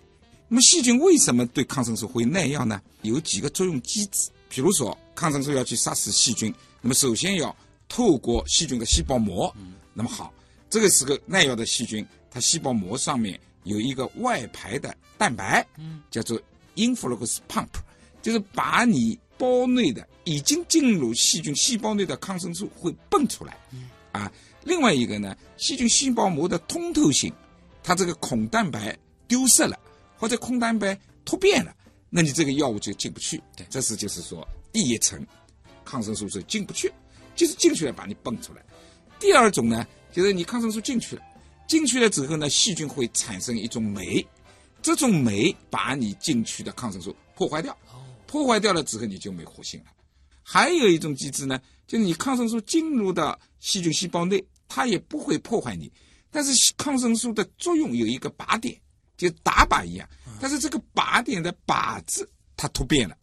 [0.48, 2.82] 那么细菌为什么对抗生素会耐药呢？
[3.04, 6.52] 有几个作用机制，比如说抗生素要去杀死细菌，
[6.82, 7.56] 那么首先要
[7.88, 9.56] 透过细菌的细胞膜，
[9.94, 10.34] 那么好，
[10.70, 15.64] 这个时候耐药的细菌，它细胞膜上面有一个外排的蛋白，
[16.10, 16.42] 叫做
[16.80, 17.68] influx pump，
[18.22, 23.58] 就是把你胞内的已经进入细菌细胞内的抗生素会泵出来，
[24.12, 24.32] 啊，
[24.64, 27.34] 另外一个呢，细菌细胞膜的通透性，
[27.84, 29.78] 它这个孔蛋白丢失了，
[30.18, 31.74] 或者孔蛋白突变了，
[32.10, 33.42] 那你这个药物就进不去。
[33.56, 35.26] 对这是就是说第一层，
[35.86, 36.92] 抗生素是进不去，
[37.36, 38.64] 就是进去了把你泵出来。
[39.20, 41.22] 第二种呢，就是你抗生素进去了，
[41.68, 44.26] 进去了之后呢，细菌会产生一种酶，
[44.82, 47.78] 这种酶把你进去的抗生素破坏掉，
[48.26, 49.88] 破坏掉了之后你就没活性了。
[50.44, 55.92] 还有一种机制呢，就是你抗生素进入到细菌细胞内，它也不会破坏你，
[56.32, 58.76] 但是抗生素的作用有一个靶点，
[59.18, 63.16] 就打靶一样，但是这个靶点的靶子它突变了，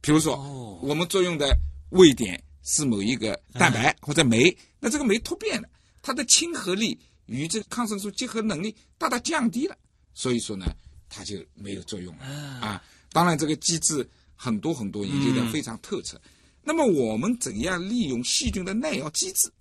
[0.00, 0.80] 比如说哦。
[0.82, 1.56] 我们作用的
[1.90, 5.68] 位点是某一个蛋白或者酶，那这个酶突变了，
[6.02, 9.76] 它的亲和力与这个抗生素结合能力大大降低了，
[10.12, 10.66] 所以说呢，
[11.08, 12.82] 它就没有作用了啊。
[13.12, 16.20] 当然，这个机制很多很多研究的非常透彻。
[16.62, 19.52] 那么我们怎样利用细菌的耐药机制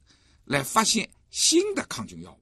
[0.45, 2.39] 来发现新的抗菌药物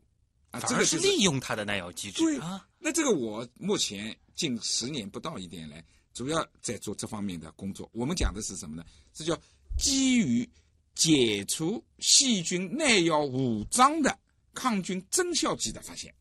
[0.52, 0.60] 啊？
[0.62, 2.68] 这个是利用它的耐药机制对啊。
[2.78, 5.84] 那这个我目前近十年不到一点来，
[6.14, 7.90] 主要在做这方面的工作。
[7.94, 8.84] 我们讲的是什么呢？
[9.14, 9.38] 这叫
[9.78, 10.48] 基于
[10.96, 14.18] 解除细菌耐药武装的
[14.54, 16.14] 抗菌增效剂的发现。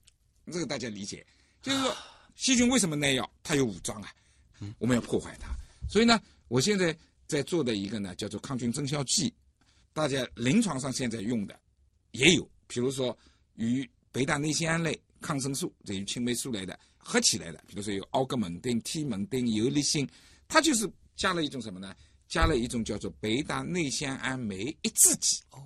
[0.53, 1.25] 这个大家理解，
[1.63, 1.97] 就是说
[2.37, 3.31] 细菌为什么耐药？
[3.43, 4.13] 它有武装啊，
[4.79, 5.49] 我们要破坏它。
[5.89, 9.33] 所以呢，我现在在做的一个呢，叫做抗菌增效剂，
[9.93, 11.59] 大家临床上现在用的
[12.13, 13.17] 也有，比如说
[13.55, 20.09] 与北大内酰胺类抗生素，等于青霉素类的合起来的，比如说有奥格蒙丁、替蒙丁、尤利辛，
[20.49, 21.95] 它就是加了一种什么呢？
[22.29, 25.43] 加了一种叫做北大内酰胺酶抑制剂。
[25.51, 25.61] 哦，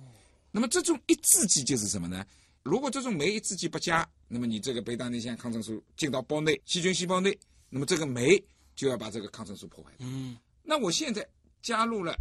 [0.51, 2.25] 那么这种抑制剂就是什么呢？
[2.65, 7.37] 如果这种酶抑制剂不加，那么你这个贝塔内酰胺抗生素进到胞内细菌细胞内，
[7.69, 8.43] 那么这个酶
[8.75, 10.07] 就要把这个抗生素破坏掉。
[10.09, 11.23] 嗯，那我现在
[11.61, 12.17] 加入了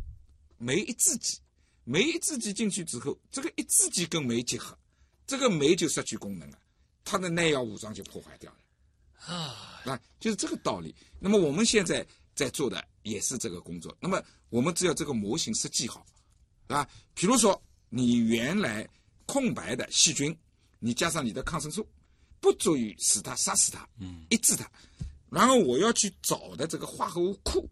[0.59, 1.39] 酶抑制剂，
[1.85, 4.79] 酶抑制剂进去之后，这个抑制剂跟酶结合，
[5.27, 6.59] 这个酶就失去功能了，
[7.07, 9.35] 它的耐药武装就破坏掉了。
[9.35, 10.95] 啊，啊，就是这个道理。
[11.19, 13.97] 那么我们现在在做的也是这个工作。
[13.99, 16.05] 那么我们只要这个模型设计好，
[16.67, 18.87] 啊，比如说你原来
[19.27, 20.37] 空白的细菌，
[20.79, 21.87] 你加上你的抗生素，
[22.41, 24.71] 不足以使它杀死它，嗯，抑制它。
[25.31, 27.69] 然后我要去找的这个化合物库，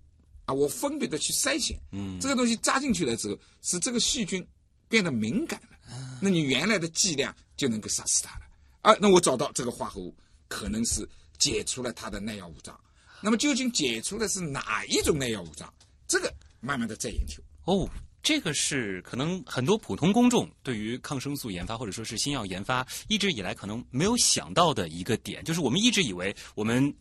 [0.46, 4.44] 啊，我分别的去筛选，嗯这个东西扎进去了之后，使这个细菌
[4.88, 8.46] 变得敏感了，那你原来的剂量就能够杀死它了。
[8.80, 10.12] 啊，那我找到这个化合物
[10.48, 12.78] 可能是解除了它的耐药物脏，
[13.22, 15.72] 那么究竟解除的是哪一种耐药物脏？
[16.08, 17.40] 这个慢慢的再研究。
[17.64, 17.88] 哦，
[18.22, 26.94] 这个是可能很多普通公众对于抗生素研发或者说是新药研发一直以来可能没有想到的一个点，就是我们一直以为我们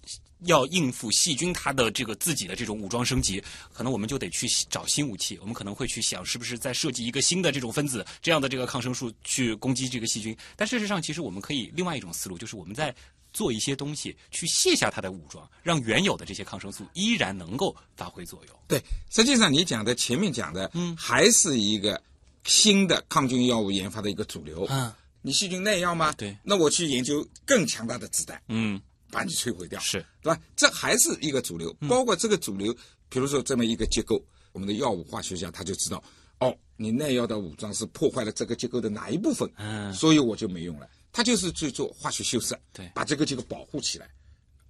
[0.45, 3.39] 要应付细菌它的这个自己的这种武装升级，
[3.71, 10.35] 可能我们就得去找新武器，我们可能会去想是不是再设计一个新的这种分子这样的这个抗生素去攻击这个细菌。
[10.55, 12.93] 但事实上，其实我们可以另外一种思路，就是我们在
[13.33, 18.55] 做一些东西去卸下它的武装，让原有的这些抗生素依然能够发挥作用。
[18.67, 22.01] 对，实际上你讲的前面讲的，嗯，还是一个
[22.43, 24.65] 新的抗菌药物研发的一个主流。
[24.69, 24.91] 嗯，
[25.21, 26.11] 你细菌耐药吗？
[26.13, 30.39] 对，那我去研究更强大的子弹，嗯，把你摧毁掉，是对吧？
[30.55, 31.73] 这还是一个主流。
[31.87, 32.75] 包括这个主流，
[33.09, 36.03] 比如说这么一个结构，我们的药物化学家他就知道，
[36.39, 40.89] 哦，你耐药的武装是破坏了这个结构的哪一部分，嗯所以我就没用了。
[41.11, 44.09] 他就是去做化学修饰，对把这个结构保护起来，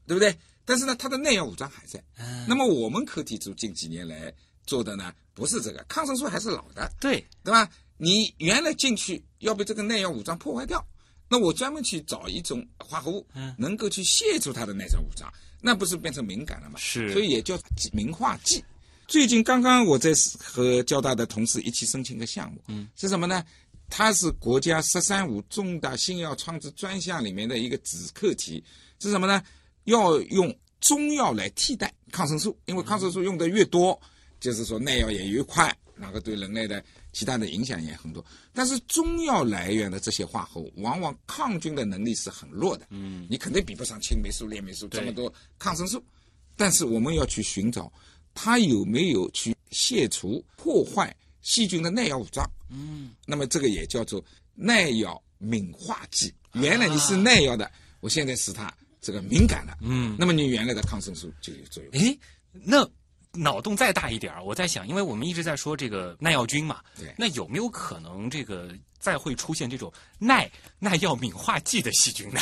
[0.07, 0.35] 对不对？
[0.63, 2.01] 但是呢，它的耐药武装还在。
[2.19, 4.33] 嗯那么我们课题组近几年来
[4.65, 7.69] 做的呢，不是这个，抗生素还是老的，对，对吧？
[7.97, 10.83] 你原来进去要被这个耐药武装破坏掉，
[11.27, 16.79] 那我专门去找一种化合物，嗯能够去卸除它的耐药武装，那不是变成敏感了吗？
[16.79, 17.59] 是所以也叫
[17.91, 18.63] 明化剂。
[19.07, 23.43] 最近刚刚我在和交大的同事一起申请个项目，嗯，是什么呢？
[23.91, 28.63] 它是国家“十三五”重大新药创制专项里面的一个子课题，
[28.99, 29.43] 是什么呢？
[29.83, 33.99] 要用中药来替代抗生素，因为抗生素用的越多，
[34.39, 38.23] 就是说耐药也越快，那个对人类的其他的影响也很多。
[38.53, 46.01] 但是中药来源的这些化合物，往往抗菌的能力是很弱的，嗯，你肯定比不上青霉素、链霉素这么多抗生素。
[46.55, 47.91] 但是我们要去寻找
[48.33, 52.49] 它有没有去卸除、破坏细菌的耐药武装。
[52.69, 54.23] 嗯，那么这个也叫做
[54.55, 56.33] 耐药敏化剂。
[56.53, 59.77] 原来你是耐药的，我现在使它这个敏感了。
[59.81, 61.91] 嗯，那么你原来的抗生素就有作用。
[61.93, 62.17] 诶，
[62.51, 62.87] 那
[63.33, 72.41] 脑洞再大一点儿，我在想，因为我们一直在说这个耐药菌嘛，对那有没有可能这个再会出现这种耐耐药敏化剂的细菌呢？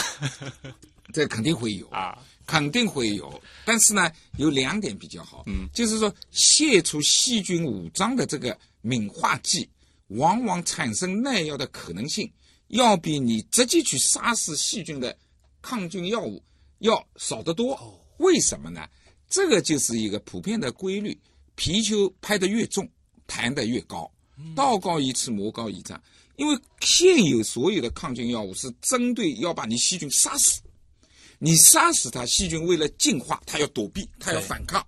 [1.14, 3.42] 这肯定会有啊，肯定会有。
[3.66, 9.70] 但是呢，有两点比较好，嗯，就是说卸除细菌武装的这个敏化剂，
[10.08, 12.32] 往往产生耐药的可能性，
[12.68, 15.18] 要比你直接去杀死细菌的
[15.62, 16.44] 抗菌药物
[16.80, 17.78] 要少得多。
[18.18, 18.88] 为什么呢？
[19.30, 21.20] 这个就是一个普遍的规律：
[21.56, 22.90] 皮球拍得越重，
[23.28, 24.12] 弹得越高。
[24.56, 26.02] 道高一尺，魔高一丈。
[26.38, 30.62] 因为现有所有的抗菌药物是针对要把你细菌杀死，
[31.38, 34.86] 你杀死它，细菌为了进化，它要躲避，它要反抗，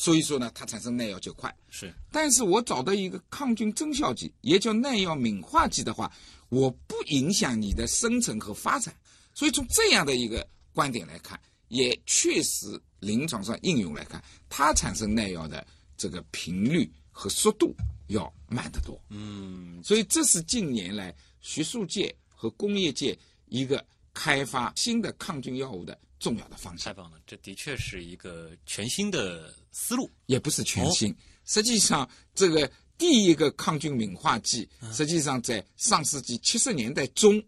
[0.00, 1.54] 所以说呢，它产生耐药就快。
[1.68, 6.10] 是但是我找到一个抗菌增效剂，也叫耐药敏化剂的话，
[6.48, 8.96] 我不影响你的生成和发展。
[9.34, 15.66] 所以从这样的一个观点来看，也确实临床上应用来看，它产生耐药的
[15.98, 17.74] 这个频率和速度
[18.06, 18.98] 要慢得多。
[19.10, 23.14] 嗯，所以这是近年来学术界和工业界
[23.48, 23.84] 一个
[24.14, 27.02] 开发新的抗菌药物的重要的方向太。
[27.02, 30.08] 棒了，这的确是一个全新的思路。
[30.26, 31.12] 也不是全新。
[31.44, 37.42] 实际上，这个第一个抗菌敏化剂，实际上在上世纪七十年代中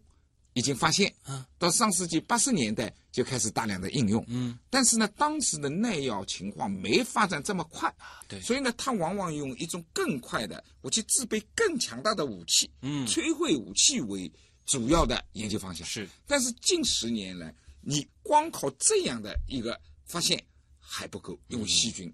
[0.53, 1.13] 已经发现，
[1.57, 4.23] 到上世纪八十年代就开始大量的应用。
[4.27, 7.93] 嗯，但是呢，当时的耐药情况没发展这么快，
[8.27, 14.31] 对所以呢，它往往用一种更快的，我去制备更强大的武器，嗯摧毁武器为
[14.65, 15.87] 主要的研究方向。
[15.87, 17.53] 是但是近十年来，
[17.85, 20.41] 你光靠这样的一个发现
[20.79, 22.11] 还不够，因为细菌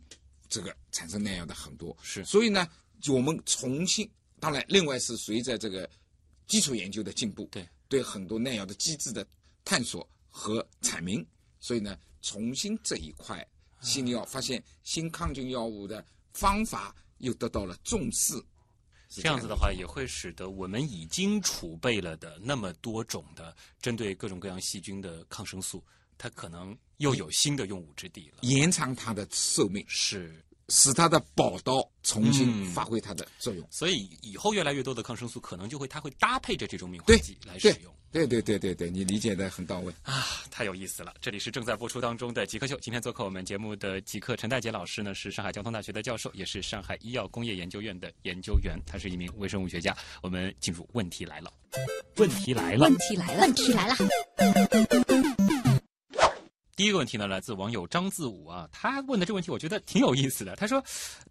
[0.48, 2.68] 这个产生耐药的很多，是所以呢，
[3.00, 5.88] 就我们重新，当然，另外是随着这个
[6.48, 9.26] 基础研究的进步，对对很多耐药的机制的
[9.64, 11.26] 探索和阐明，
[11.60, 13.48] 所以呢，重新这一块
[13.82, 16.04] 新药发现新抗菌药物的
[16.34, 18.34] 方法又得到了重视。
[19.10, 25.84] 是这样子的话，也会使得我们已经储备了的那么多种的针对各种各样细菌的抗生素，
[26.18, 28.38] 它可能又有新的用武之地了。
[28.42, 33.68] 延长它的寿命，是，使它的宝刀重新嗯发挥它的作用。
[33.72, 37.94] 所以以后越来越多的抗生素可能就会它会搭配着这种敏化剂来使用。
[38.12, 39.94] 对对对对对，你理解的很到位。
[40.04, 41.14] 啊，太有意思了！
[41.22, 42.78] 这里是正在播出当中的极客秀。
[42.80, 49.96] 今天做客我们节目的极客陈大杰老师呢，是上海交通大学的教授，也是上海医药工业研究院的研究员，他是一名微生物学家。
[50.22, 51.54] 我们进入问题来了，
[52.18, 52.98] 问题来了问。
[52.98, 53.96] 题来了，问题来了，
[56.80, 60.56] 第一个问题呢，来自网友张自武啊，他问的这个问题我觉得挺有意思的。
[60.56, 60.82] 他说，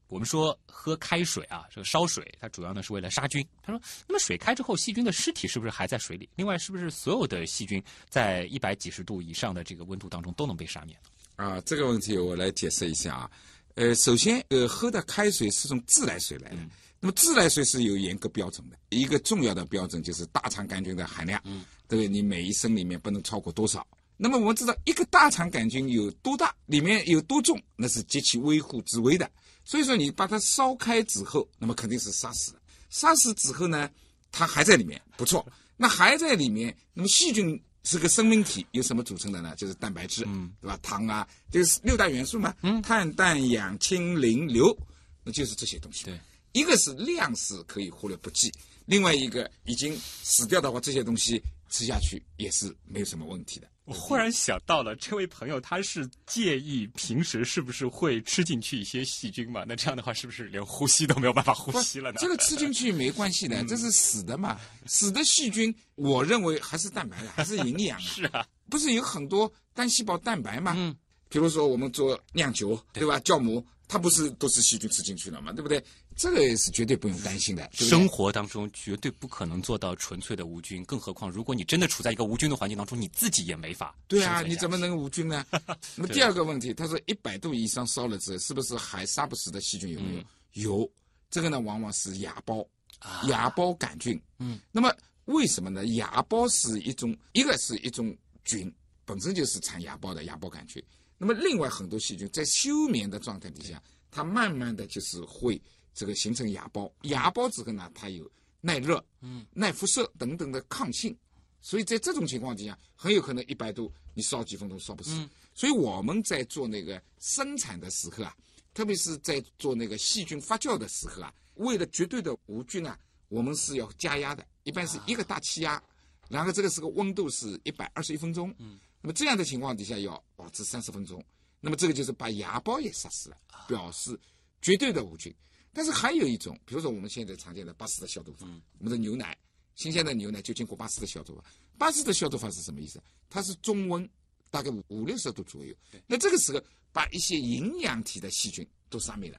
[0.08, 3.42] 我们说喝开水啊，这个烧水，它主要呢是为了杀菌。
[3.62, 6.28] 他说，那么水开之后，细菌的尸体是不是还在水里？
[6.36, 11.08] 另外，是不是所有的细菌在一百几十度以上的这个温度当中都能被杀灭呢？
[11.36, 13.30] 啊，这个问题我来解释一下啊。
[13.76, 16.58] 呃，首先，呃，喝的开水是从自来水来的。
[17.00, 22.06] 那么自来水是有严格标准的，一个重要的标准就是大肠杆菌的含量，嗯，对不对？
[22.06, 23.86] 你每一升里面不能超过多少。
[24.20, 29.30] 那么我们知道，一个大肠杆菌有多大，里面有多重，那是极其微乎之微的。
[29.64, 32.58] 所以说，你把它烧开之后，那么肯定是杀死的。
[32.90, 33.88] 杀死之后呢，
[34.32, 35.46] 它还在里面，不错。
[35.76, 39.54] 那还在里面，那么细菌是个生命体，由什么组成的呢？
[39.56, 40.76] 就是蛋白质，嗯，对吧？
[40.82, 44.76] 糖啊，就是六大元素嘛，嗯，碳、氮、氧、氢、磷、硫，
[45.22, 46.06] 那就是这些东西。
[46.06, 46.18] 对，
[46.52, 48.52] 一个是量是可以忽略不计，
[48.86, 53.68] 另外一个已经死掉的话，这些东西吃下去也是没有什么问题的。
[53.88, 59.64] 我忽然想到了，这位朋友他是介意平时是不是会吃进去一些细菌嘛？
[59.66, 62.18] 那这样的话，是不是连呼吸都没有办法呼吸了呢？
[62.20, 68.04] 这个吃进去没关系的，这是死的嘛，死的细菌，我认为还是蛋白的，还是营养啊。
[68.04, 70.74] 是啊，不是有很多单细胞蛋白嘛？
[70.76, 70.94] 嗯，
[71.30, 73.18] 比如说我们做酿酒，对吧？
[73.20, 75.82] 酵母，它不是都是细菌吃进去了嘛，对不对？
[76.18, 77.62] 这个是绝对不用担心的。
[77.68, 85.46] 对对生活当中绝对不可能做到纯粹的无菌，更何况如果你真的处在一个无菌的环境当中，你自己也没法对啊，你怎么能无菌呢？
[85.94, 90.16] 那么第二个问题，他说一百度以上烧了之后，是不是还杀不死的细菌有没
[90.54, 90.80] 有？
[90.80, 90.92] 有，
[91.30, 92.66] 这个呢往往是芽孢，
[92.98, 94.20] 啊芽孢杆菌。
[94.38, 94.92] 嗯，那么
[95.26, 95.86] 为什么呢？
[95.86, 100.82] 芽孢是一种，一个是一种菌，本身就是产芽孢的芽孢杆菌。
[101.16, 105.60] 那么另外很多细菌在休眠的状态底下，它慢慢的就是会
[105.94, 108.30] 这个形成芽孢，芽孢之后呢，它有
[108.60, 111.16] 耐热、嗯耐辐射等等的抗性。
[111.60, 115.12] 所以在这种情况底下，很有可能一百度你烧几分钟烧不死。
[115.12, 118.32] 嗯所以我们在做那个生产的时候啊，
[118.72, 122.96] 特别是在做那个细菌发酵的时候啊，为了绝对的无菌啊，
[123.28, 125.82] 我们是要加压的，一般是一个大气压，
[126.28, 128.54] 然后这个时候温度是一百二十一分钟。
[128.58, 131.20] 嗯，那么这样的情况底下要保持三十分钟，
[131.60, 134.16] 那么这个就是把芽孢也杀死了，啊表示
[134.62, 135.34] 绝对的无菌。
[135.72, 139.36] 但是还有一种，比如说我们现在常见的巴氏的消毒法，嗯我们的牛奶，
[139.74, 141.44] 新鲜的牛奶就经过巴氏的消毒法。
[141.76, 143.00] 巴氏的消毒法是什么意思？
[143.30, 144.08] 它是中温，
[144.50, 145.74] 大概五五六十度左右。
[146.06, 146.60] 那这个时候
[146.92, 149.38] 把一些营养体的细菌都杀灭了，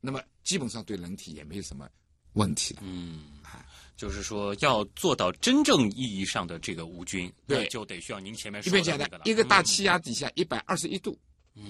[0.00, 1.88] 那么基本上对人体也没有什么
[2.34, 2.80] 问题了。
[2.84, 3.64] 嗯啊，
[3.96, 11.18] 就是说要做到真正意义上的这个无菌，对那就得需要您前面说的那个了，一个大嗯气压底下一百二十一度，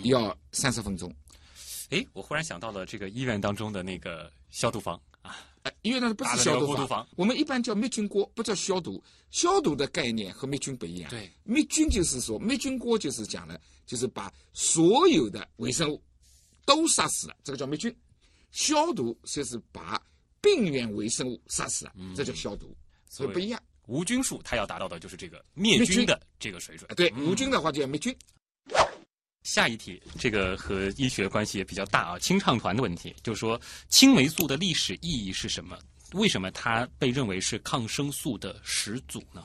[0.04, 1.14] 要三十分钟。
[1.92, 9.02] 哎，我忽然想到了这个医院当中的那个消毒房啊，呃，因为那不是消毒房我们一般叫灭菌锅，不叫消毒。
[9.30, 11.10] 消毒的概念和灭菌不一样。
[11.10, 16.02] 对，灭菌就是说灭菌锅就是讲了，就是把所有的微生物
[16.64, 17.94] 都杀死了，这个叫灭菌。
[18.52, 20.02] 消毒就是把
[20.40, 22.74] 病原微生物杀死了，这叫消毒，
[23.08, 23.62] 所以不一样。
[23.86, 26.94] 无菌术它要达到的就是这个灭灭菌菌的这个水准啊，。
[26.94, 28.16] 对，嗯无菌的话就要灭菌。
[29.42, 35.78] 下一题，这个和医学关系也比较大啊，清唱团的问题，就是说青霉素的历史意义是什么？
[36.12, 39.44] 为什么它被认为是抗生素的始祖呢？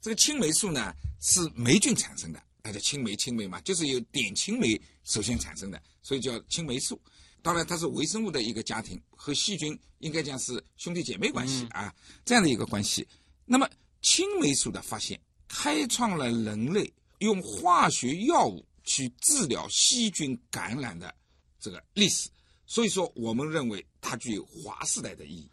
[0.00, 7.00] 这个青霉素呢是霉菌产生的，它叫青霉，青霉嘛，就是由碘青霉首先产生的，所以叫青霉素。
[7.40, 13.06] 当然，它是微生物的一个家庭，和细菌应该讲是兄弟姐妹关系啊，这样的一个关系。
[13.44, 13.68] 那么，
[14.02, 21.14] 青霉素的发现开创了人类用化学药物去治疗细菌感染的
[21.60, 22.30] 这个历史，
[22.66, 25.50] 所以说我们认为它具有划时代的意义。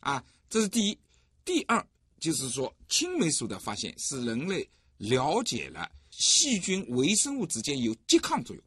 [0.00, 0.98] 啊，这是第一。
[1.44, 1.86] 第二
[2.18, 8.64] 就是说，青霉素的发现使人类了解了细菌、微生物之间有拮抗作用。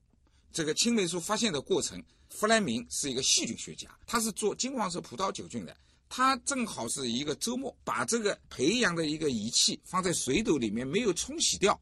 [0.54, 5.76] 这个青霉素发现的过程，弗莱明是一个细菌学家，他是做金黄色葡萄球菌的。
[6.08, 11.80] 他正好是一个周末，把这个培养的一个仪器放在水斗里面，没有冲洗掉。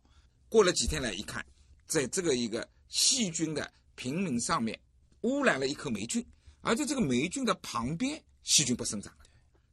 [0.47, 1.45] 过了几天来一看，
[1.87, 4.79] 在这个一个细菌的平民上面
[5.21, 6.25] 污染了一颗霉菌，
[6.61, 9.25] 而在这个霉菌的旁边，细菌不生长了。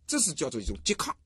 [0.06, 1.16] 这是叫做一种拮抗。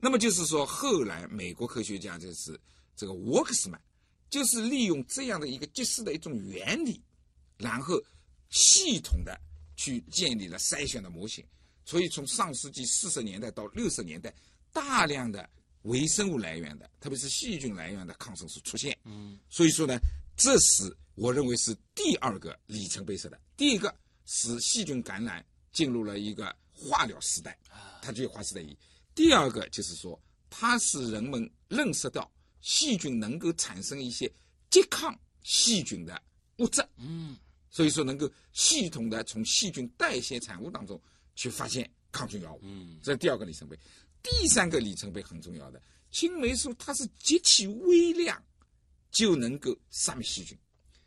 [0.00, 2.60] 那么就是说，后来美国科学家就是
[2.94, 3.80] 这个沃克斯曼，
[4.28, 7.00] 就是利用这样的一个结识的一种原理，
[7.56, 7.98] 然后
[8.50, 9.40] 系统的
[9.76, 11.44] 去建立了筛选的模型。
[11.84, 14.34] 所以从上世纪四十年代到六十年代，
[14.72, 15.48] 大量的
[15.82, 18.96] 微生物来源的，特别是细菌来源的抗生素出现。
[19.04, 19.98] 嗯，所以说呢，
[20.36, 23.40] 这是我认为是第二个里程碑式的。
[23.56, 23.94] 第一个
[24.26, 27.56] 使细菌感染进入了一个化疗时代，
[28.02, 28.78] 它具有划时代意义。
[29.14, 30.20] 第二个就是说，
[30.50, 32.30] 它使人们认识到
[32.60, 34.30] 细菌能够产生一些
[34.70, 36.20] 拮抗细菌的
[36.58, 37.36] 物质，嗯，
[37.70, 41.00] 所以说能够系统的从细菌代谢产物当中
[41.36, 42.60] 去发现抗菌药物。
[42.62, 43.78] 嗯，这是第二个里程碑。
[44.22, 45.80] 第三个里程碑很重要的，
[46.10, 48.42] 青霉素它是极其微量
[49.14, 50.58] 就能够杀灭细菌，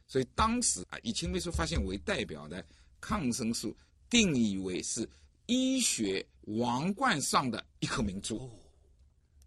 [0.08, 2.66] 所以当时啊，以青霉素发现为代表的
[3.02, 3.76] 抗生素
[4.10, 5.08] 定义为是
[5.46, 8.50] 医学王冠上的一颗明珠。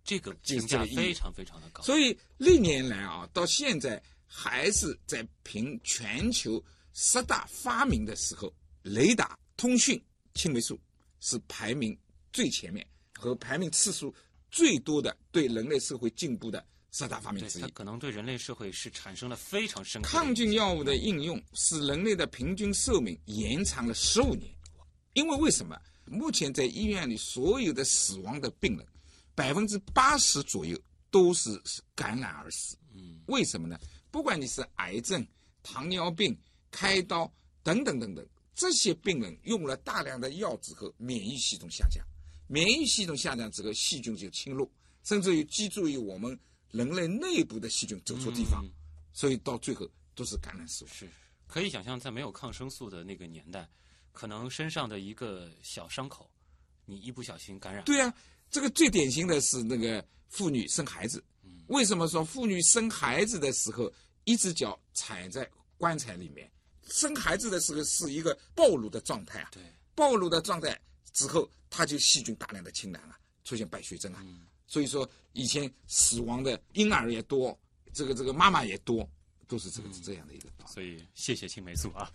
[0.04, 1.82] 这个就是评价这个意义非常非常的高。
[1.82, 8.52] 所以历年来啊，到现在还是在评全球十大发明的时候，
[8.82, 9.98] 雷达、通讯、
[10.34, 10.78] 青霉素
[11.20, 11.96] 是排名
[12.30, 14.14] 最前面和排名次数
[14.50, 16.62] 最多的对人类社会进步的
[16.92, 17.62] 十大发明之一。
[17.62, 24.52] 它可能对人类社会是产生了非常深刻抗菌药物的应用使人类的平均寿命延长了十五年，
[25.14, 25.78] 因为为什么？
[26.06, 28.84] 目前在医院里所有的死亡的病人，
[29.32, 30.76] 百分之八十左右
[31.08, 31.60] 都是
[31.94, 32.76] 感染而死。
[32.92, 33.78] 嗯，为什么呢？
[34.10, 35.24] 不管你是癌症、
[35.62, 36.36] 糖尿病、
[36.68, 37.32] 开刀
[37.62, 38.26] 等等等等，
[38.56, 42.04] 这些病人用了大量的药之后，免疫系统下降，
[42.48, 44.68] 免疫系统下降之后，细菌就侵入，
[45.04, 46.36] 甚至于居住于我们
[46.70, 48.70] 人类内部的细菌走错地方，嗯
[49.12, 50.94] 所以到最后都是感染死亡。
[50.94, 51.08] 是
[51.48, 53.68] 可以想象，在没有抗生素的那个年代，
[54.12, 56.30] 可能身上的一个小伤口，
[56.84, 58.14] 你一不小心感染，对啊，
[58.50, 61.22] 这个最典型的是那个妇女生孩子。
[61.66, 63.92] 为什么说妇女生孩子的时候
[64.24, 66.50] 一只脚踩在棺材里面？
[66.88, 69.62] 生孩子的时候是一个暴露的状态啊，对，
[69.94, 70.80] 暴露的状态
[71.12, 74.24] 之后，它就细菌大量的侵染了，出现败血症啊。
[74.70, 77.58] 所以说以前死亡的婴儿也多，
[77.92, 79.06] 这个这个妈妈也多，
[79.48, 80.72] 都是这个这样的一个道理。
[80.72, 82.08] 所以谢谢青霉素啊。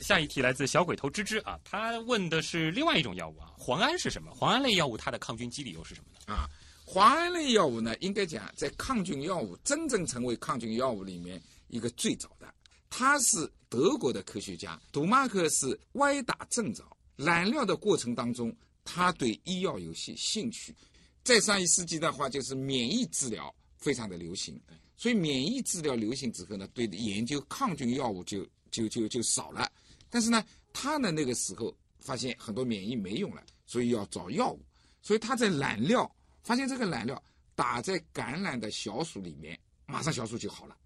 [0.00, 4.30] 下一题来自小鬼头芝芝啊，他问的是另外一种药物啊，磺胺是什么？
[4.32, 6.34] 磺胺类药物它的抗菌机理又是什么呢？
[6.34, 6.44] 啊，
[6.86, 12.54] 磺胺类药物呢，应该讲在抗菌药物真正成为抗菌药物里面一个最早的，
[12.90, 16.84] 他是德国的科学家，杜马克是歪打正着，
[17.16, 20.74] 染料的过程当中，他对医药有些兴趣。
[21.22, 24.60] 在上一世纪的话，就是免疫治疗非常的流行，
[24.96, 29.70] 所以免疫治疗流行之后呢，对研究抗菌药物就就就就少了。
[30.08, 34.60] 但是呢，他呢那个时候发现很多免疫没用了，所以要找药物，
[35.02, 36.10] 所以他在染料
[36.42, 37.22] 发现这个染料
[37.54, 40.76] 打在感染的小鼠里面，马上小鼠就好了。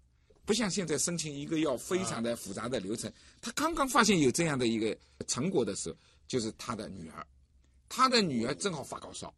[0.45, 3.11] 不像现在申请一个药非常的复杂的流程，
[3.41, 7.25] 他刚刚发现有这样的一个成果的时候，就是他的女儿，
[7.89, 9.33] 他的女儿正好发高烧，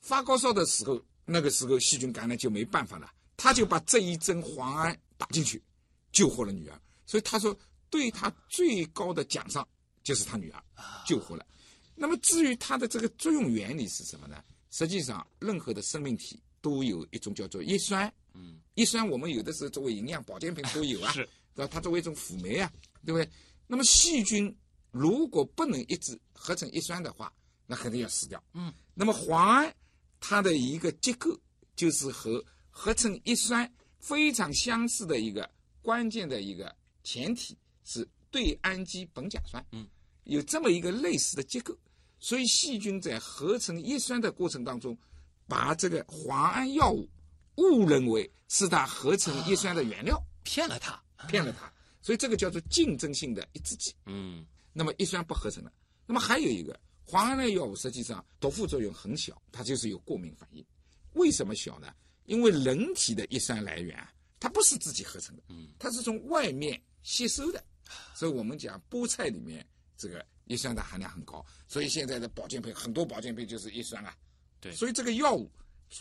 [0.00, 5.62] 发高烧的时候，那个时候细菌感染就没办法了，他就把这一针磺胺打进去，
[6.12, 6.80] 救活了女儿。
[7.06, 7.56] 所以他说，
[7.88, 9.66] 对他最高的奖赏
[10.02, 10.62] 就是他女儿
[11.06, 11.46] 救活了。
[11.94, 14.42] 那么至于它的这个作用原理是什么呢？
[14.70, 18.10] 实际上，任何的生命体都有一种叫做叶酸。
[18.32, 21.70] 嗯，叶酸我们有的时候作为营养保健品都有啊，是对吧？
[21.70, 22.72] 它作为一种辅酶啊，
[23.04, 23.28] 对不对？
[23.66, 24.56] 那么细菌
[24.92, 27.30] 如果不能一直合成叶酸的话，
[27.66, 28.42] 那肯定要死掉。
[28.54, 29.74] 嗯，那么磺胺
[30.20, 31.36] 它的一个结构
[31.74, 35.50] 就是和合成叶酸非常相似的一个
[35.82, 39.64] 关键的一个前提是对氨基苯甲酸。
[39.72, 39.88] 嗯，
[40.24, 41.76] 有这么一个类似的结构，
[42.18, 44.96] 所以细菌在合成叶酸的过程当中，
[45.48, 47.08] 把这个磺胺药物
[47.56, 51.02] 误认为是它合成叶酸的原料，骗了它。
[51.28, 53.94] 骗了它，所以这个叫做竞争性的抑制剂。
[54.06, 55.70] 嗯，那么叶酸不合成了，
[56.06, 56.80] 那么还有一个
[57.10, 60.64] 磺胺类药物，实际上毒副作用很小，它就是有过敏反应。
[61.14, 61.92] 为什么小呢？
[62.26, 67.64] 因为人体的叶酸来源啊，它不是自己合成的，嗯，它是从外面吸收的，
[68.14, 74.14] 所以我们讲菠菜里面这个叶酸的含量很高，所以现在的保健品很多保健品就是叶酸啊，
[74.60, 75.50] 对所以这个药物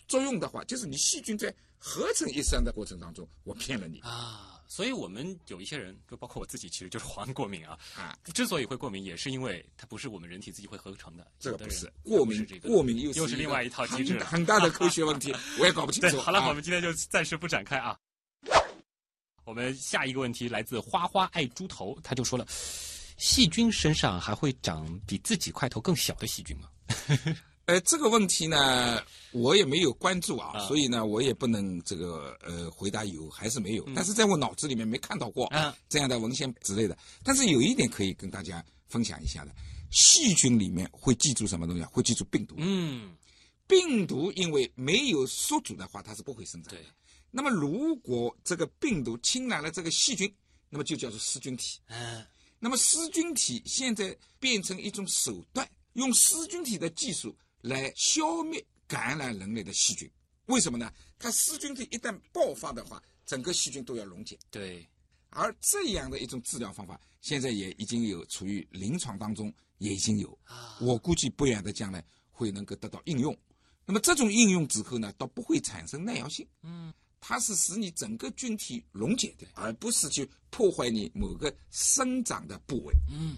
[0.08, 4.59] 作用的话，就是你细菌在合成叶酸的过程当中，我骗了你啊。
[4.72, 7.78] 所以我们有一些人，就包括我自己，其实就是黄胺过敏啊。
[7.98, 11.26] 啊，之所以会过敏，也是因为它不是我们人体自己会合成的。
[11.40, 16.20] 这个不是过敏是这，个过敏又又是是另外一套机制很很大的科学问题， 我也搞不清对，楚。
[16.20, 17.98] 好了，啊我们今天就暂时不展开啊。
[19.44, 22.46] 我们下一个问题来自花花爱猪头，他就说了：
[23.18, 26.70] 细菌身上还会长比自己块头更小的细菌吗？
[27.70, 29.00] 呃，这个问题呢，
[29.32, 33.88] 我也没有关注啊，啊所以呢，我也不能这个呃回答有还是没有。
[33.96, 36.98] 但是在我脑子里面没看到过嗯这样的文献之类的。
[37.24, 39.54] 但是有一点可以跟大家分享一下的，
[39.92, 41.90] 细菌里面会记住什么东西啊？
[41.94, 42.56] 会记住病毒。
[42.58, 43.16] 嗯，
[43.68, 46.88] 病毒因为没有宿主的话，它是不会生长的对。
[47.30, 50.34] 那么如果这个病毒侵染了这个细菌，
[50.72, 51.80] 那么就叫做噬菌体。
[51.86, 52.26] 嗯，
[52.58, 60.10] 那么噬菌体现在变成一种手段，用噬菌体的技术来消灭感染人类的细菌。
[60.46, 60.92] 为什么呢？
[61.18, 64.38] 它噬菌体一旦爆发的话，整个细菌都要溶解。
[64.50, 64.88] 对，
[65.30, 70.38] 而这样的一种治疗方法，现在也已经有处于临床当中，也已经有。
[70.82, 73.38] 我估计不远的将来会能够得到应用。
[73.86, 76.48] 那么这种应用之后呢，倒不会产生耐药性。
[76.64, 82.94] 嗯，它是使你整个菌体溶解的，而不是去破坏你某个生长的部位。
[83.12, 83.38] 嗯，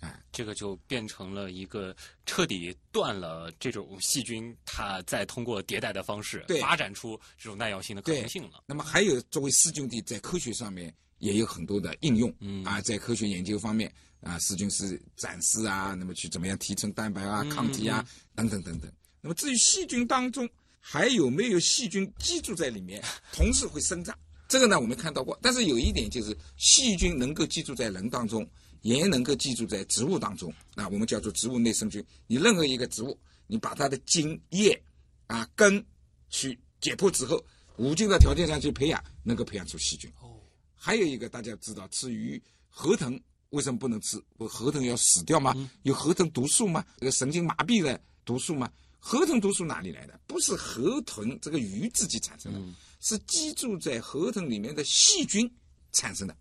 [0.00, 1.94] 哎，这个就变成了一个
[2.24, 8.64] 彻底断了这种细菌它再通过迭代的方式对发展出这种耐药性的可能性了。
[8.66, 12.34] 那么还有作为噬菌体，在科学上面也有很多的应用。
[12.40, 18.02] 嗯啊，在科学研究方面啊，噬菌是展示啊，那么去怎么样提纯蛋白啊、抗体啊
[18.34, 18.90] 等等等等。
[19.20, 20.48] 那么至于细菌当中
[20.80, 24.18] 还有没有细菌寄住在里面，同时会生长。
[24.48, 25.38] 这个呢，我们看到过。
[25.42, 28.48] 但是有一点就是，细菌能够寄住在人当中，
[28.82, 30.52] 也能够寄住在植物当中。
[30.74, 32.04] 啊我们叫做植物内生菌。
[32.26, 34.80] 你任何一个植物，你把它的茎、叶、
[35.26, 35.84] 啊根
[36.28, 37.44] 去解剖之后，
[37.76, 40.10] 无菌的条件下去培养，能够培养出细菌。
[40.20, 40.40] 哦，
[40.74, 43.20] 还有一个大家知道，吃鱼河豚
[43.50, 44.22] 为什么不能吃？
[44.36, 45.54] 不河豚要死掉吗？
[45.82, 46.84] 有河豚毒素吗？
[46.98, 48.70] 这个神经麻痹的毒素吗？
[48.98, 50.20] 河豚毒素哪里来的？
[50.26, 52.60] 不是河豚这个鱼自己产生的，
[53.00, 55.50] 是寄住在河豚里面的细菌
[55.90, 56.36] 产生的。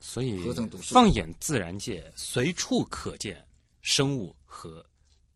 [0.00, 0.40] 所以
[0.82, 3.46] 放眼自然界，随处可见
[3.82, 4.84] 生物和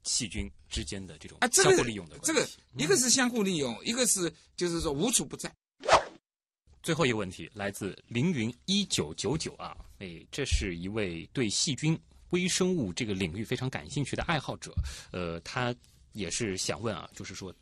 [0.03, 2.27] 细菌之间的这种相互利用的关系。
[2.27, 2.49] 这个
[2.83, 5.55] 一个是相互利用，一个是就是说无处不在。
[6.83, 11.99] 最后一个问题来自凌云一九九九啊，哎，这是一位对细菌、
[12.31, 14.75] 微生物这个领域非常感兴趣的爱好者。
[15.11, 15.75] 呃，他
[16.13, 17.55] 也是想问啊，就是说，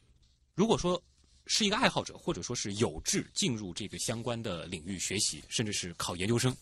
[0.54, 1.00] 如果说
[1.46, 6.52] 是一个爱好者，或者说是有志进入这个相关的领域学习，甚至是考研究生，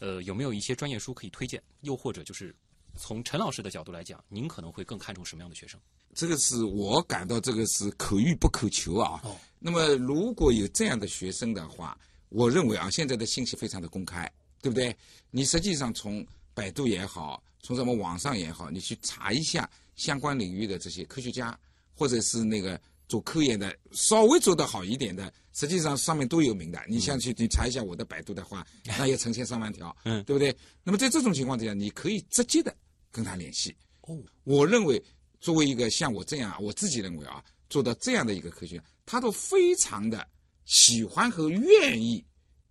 [0.00, 1.62] 呃，有没有一些专业书可以推荐？
[1.80, 2.54] 又或者就是
[2.96, 5.78] 从陈老师的角度来讲，您可能会更看重什么样的学生？
[6.14, 9.20] 这个是我感到这个是可遇不可求啊。
[9.24, 14.30] 哦那么如果有这样的学生的话，我认为啊，现在的信息非常的公开，
[14.60, 14.94] 对不对？
[15.30, 16.24] 你实际上从
[16.54, 21.58] 百度也好，从什么网上也好，你去查一下相关领域的这些科学家，
[21.94, 26.78] 或者是那个做科研的，稍微做得好一点的，实际上上面都有名的。
[26.86, 28.66] 你像去你查一下我的百度的话，
[28.98, 30.54] 那也成千上万条，嗯对不对？
[30.84, 32.74] 那么在这种情况之下，你可以直接的
[33.10, 33.74] 跟他联系。
[34.02, 35.02] 哦，我认为
[35.40, 40.24] 作为一个像我这样啊，我自己认为啊，做到这样的一个科学家，他都非常的
[40.64, 42.24] 喜欢和愿意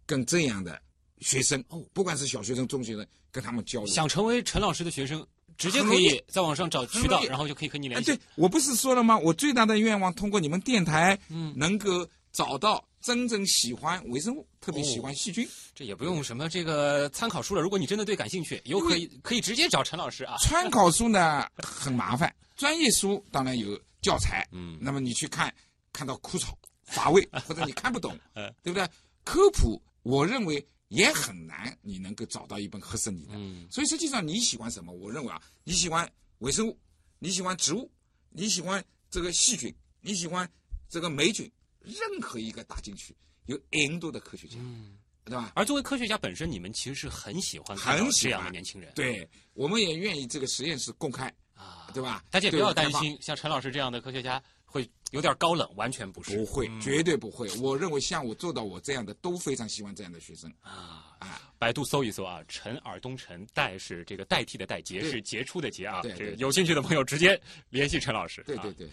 [0.05, 0.79] 跟这样的
[1.21, 3.87] 学生，哦不管是小学生、中学生，跟他们交流。
[3.91, 5.25] 想成为陈老师的学生，
[5.57, 8.11] 直接可以在网上找渠道，然后就可以和你哎，联系。
[8.15, 9.17] 对我不是说了吗？
[9.17, 15.47] 我最大的愿望通过你们电台，嗯，能够找到真正喜欢微生物，特别喜欢细菌。
[15.73, 17.61] 这也不用什么这个参考书了。
[17.61, 20.35] 如果你真的对感兴趣，有可以可以直接找陈老师啊。
[20.43, 25.53] 参考书呢很麻烦，专业书当然有教材，嗯那么你去看，
[25.93, 26.47] 看到枯燥
[26.83, 28.85] 乏味， 或者你看不懂， 嗯对不对？
[29.23, 33.31] 科普，我认为也很难，你能够找到一本合适你的。
[33.35, 34.91] 嗯所以实际上你喜欢什么？
[34.91, 36.77] 我认为啊，你喜欢微生物，
[37.17, 37.89] 你喜欢植物，
[38.29, 40.47] 你喜欢这个细菌，你喜欢
[40.89, 41.49] 这个霉菌，
[41.85, 43.15] 任何一个打进去，
[43.45, 44.97] 有 N 多的科学家，嗯。
[45.27, 45.51] 对吧？
[45.55, 48.91] 而作为科学家本身，你们其实是很喜欢很这样的年轻人。
[48.93, 52.23] 对，我们也愿意这个实验室公开，啊，对吧？
[52.29, 56.37] 大家也不要担心，像陈老师这样的科学家会有点高冷，完全不是。
[56.37, 57.49] 不会，嗯绝对不会。
[57.57, 60.47] 我认为像我做到我这样的，都非常喜欢这样的学生。
[60.61, 61.17] 啊。
[61.17, 66.03] 啊，百度搜一搜啊，陈尔东陈代是这个代替的代，杰是杰出的杰啊。
[66.03, 68.43] 对对对这个有兴趣的朋友直接联系陈老师。
[68.45, 68.87] 对对对。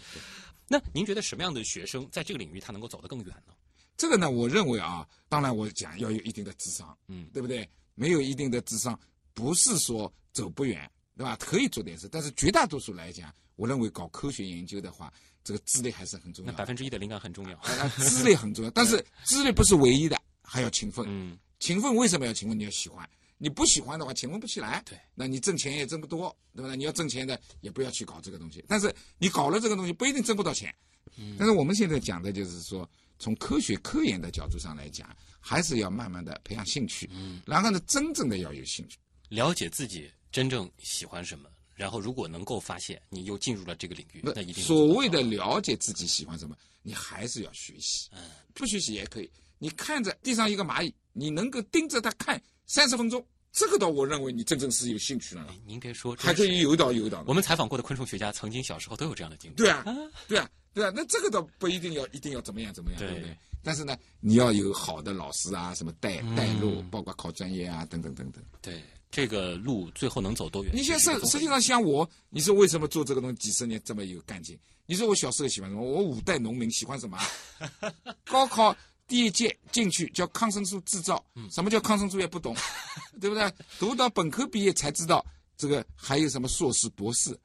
[0.67, 3.53] 那您觉得什么样的学生在这个领域他能够走得更远呢？
[3.95, 7.69] 这个呢，我认为啊，当然我讲要有一定的智商，嗯对不对？
[7.95, 8.99] 没有一定的智商，
[9.33, 11.35] 不是说走不远，对吧？
[11.39, 16.53] 可以做点事，但是绝大多数来讲，我认为搞科学研究的话，这个智力还是很重要的。
[16.53, 17.57] 那百分之一的灵感很重要。
[17.59, 21.05] 啊，智力很重要，但是 智力不是唯一的，还要勤奋。
[21.07, 22.57] 嗯，勤奋为什么要勤奋？
[22.57, 23.07] 你要喜欢，
[23.43, 24.81] 你不喜欢的话，勤奋不起来。
[24.85, 26.75] 对，那你挣钱也挣不多，对吧？
[26.75, 28.63] 你要挣钱的，也不要去搞这个东西。
[28.69, 30.73] 但是你搞了这个东西，不一定挣不到钱。
[31.17, 32.89] 嗯但是我们现在讲的就是说，
[33.19, 38.97] 从科学科研的角度上来讲，还是要慢慢的培养兴趣，嗯，然后呢，真正的要有兴趣。
[39.27, 48.07] 了解自己真正喜欢什么，然后如果能够发现你又进入了这个领域，那一定所谓的了解自己喜欢什么，你还是要学习。
[48.13, 48.19] 嗯，
[48.53, 49.29] 不学习也可以。
[49.59, 57.25] 你看着地上一个蚂蚁，你能够盯着它看三十分钟，这个倒我认为你真正是有兴趣了哎，您别说，还可以有导游导的。
[57.27, 59.55] 我们采访过的昆虫学家，曾经小时候都有这样的经历。
[59.55, 59.85] 对啊，
[60.27, 63.37] 对啊，对啊，那这个倒不一定要一定要怎么样怎么样，对对不对？
[63.61, 68.43] 但是呢，你要有好的老师啊，什么带嗯带路，包括考专业啊，等等等等。
[68.59, 68.81] 对，
[69.11, 70.75] 这个路最后能走多远？
[70.75, 74.57] 你像其实实实际上像我，你说为什么做这个东西几十年这么有干劲？
[74.87, 75.81] 你说我小时候喜欢什么？
[75.83, 77.93] 我五代农民喜欢什么啊？
[78.25, 78.75] 高考
[79.07, 82.55] 第一届进去叫抗生素制造，嗯什么叫抗生素也不懂，
[83.19, 83.51] 对不对？
[83.79, 85.25] 读到本科毕业才知道
[85.57, 87.37] 这个还有什么硕士、博士，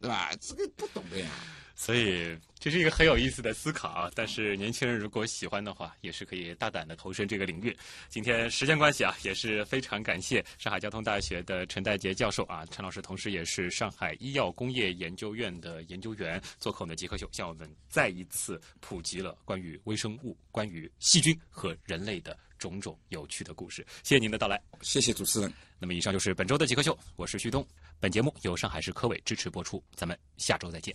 [0.00, 0.30] 对吧？
[0.40, 1.28] 这个不懂的呀。
[1.76, 4.10] 所以这是一个很有意思的思考啊。
[4.14, 7.76] 但是年轻人如果喜欢的话，也是可以大胆的投身这个领域。
[8.08, 23.84] 今天时间关系啊，也是非常感谢上海交通大学的陈代杰教授啊，陈老师同时也是上海医药工业研究院的研究员，做客我们的极客秀，向我们再一次普及了关于微生物、关于细菌和人类的种种有趣的故事。
[24.02, 24.60] 谢谢您的到来。
[24.80, 25.52] 谢谢主持人。
[25.78, 27.66] 那么以上就是本周的极客秀，我是旭东。
[28.00, 30.94] 本节目由上海市科委支持播出，咱们下周再见。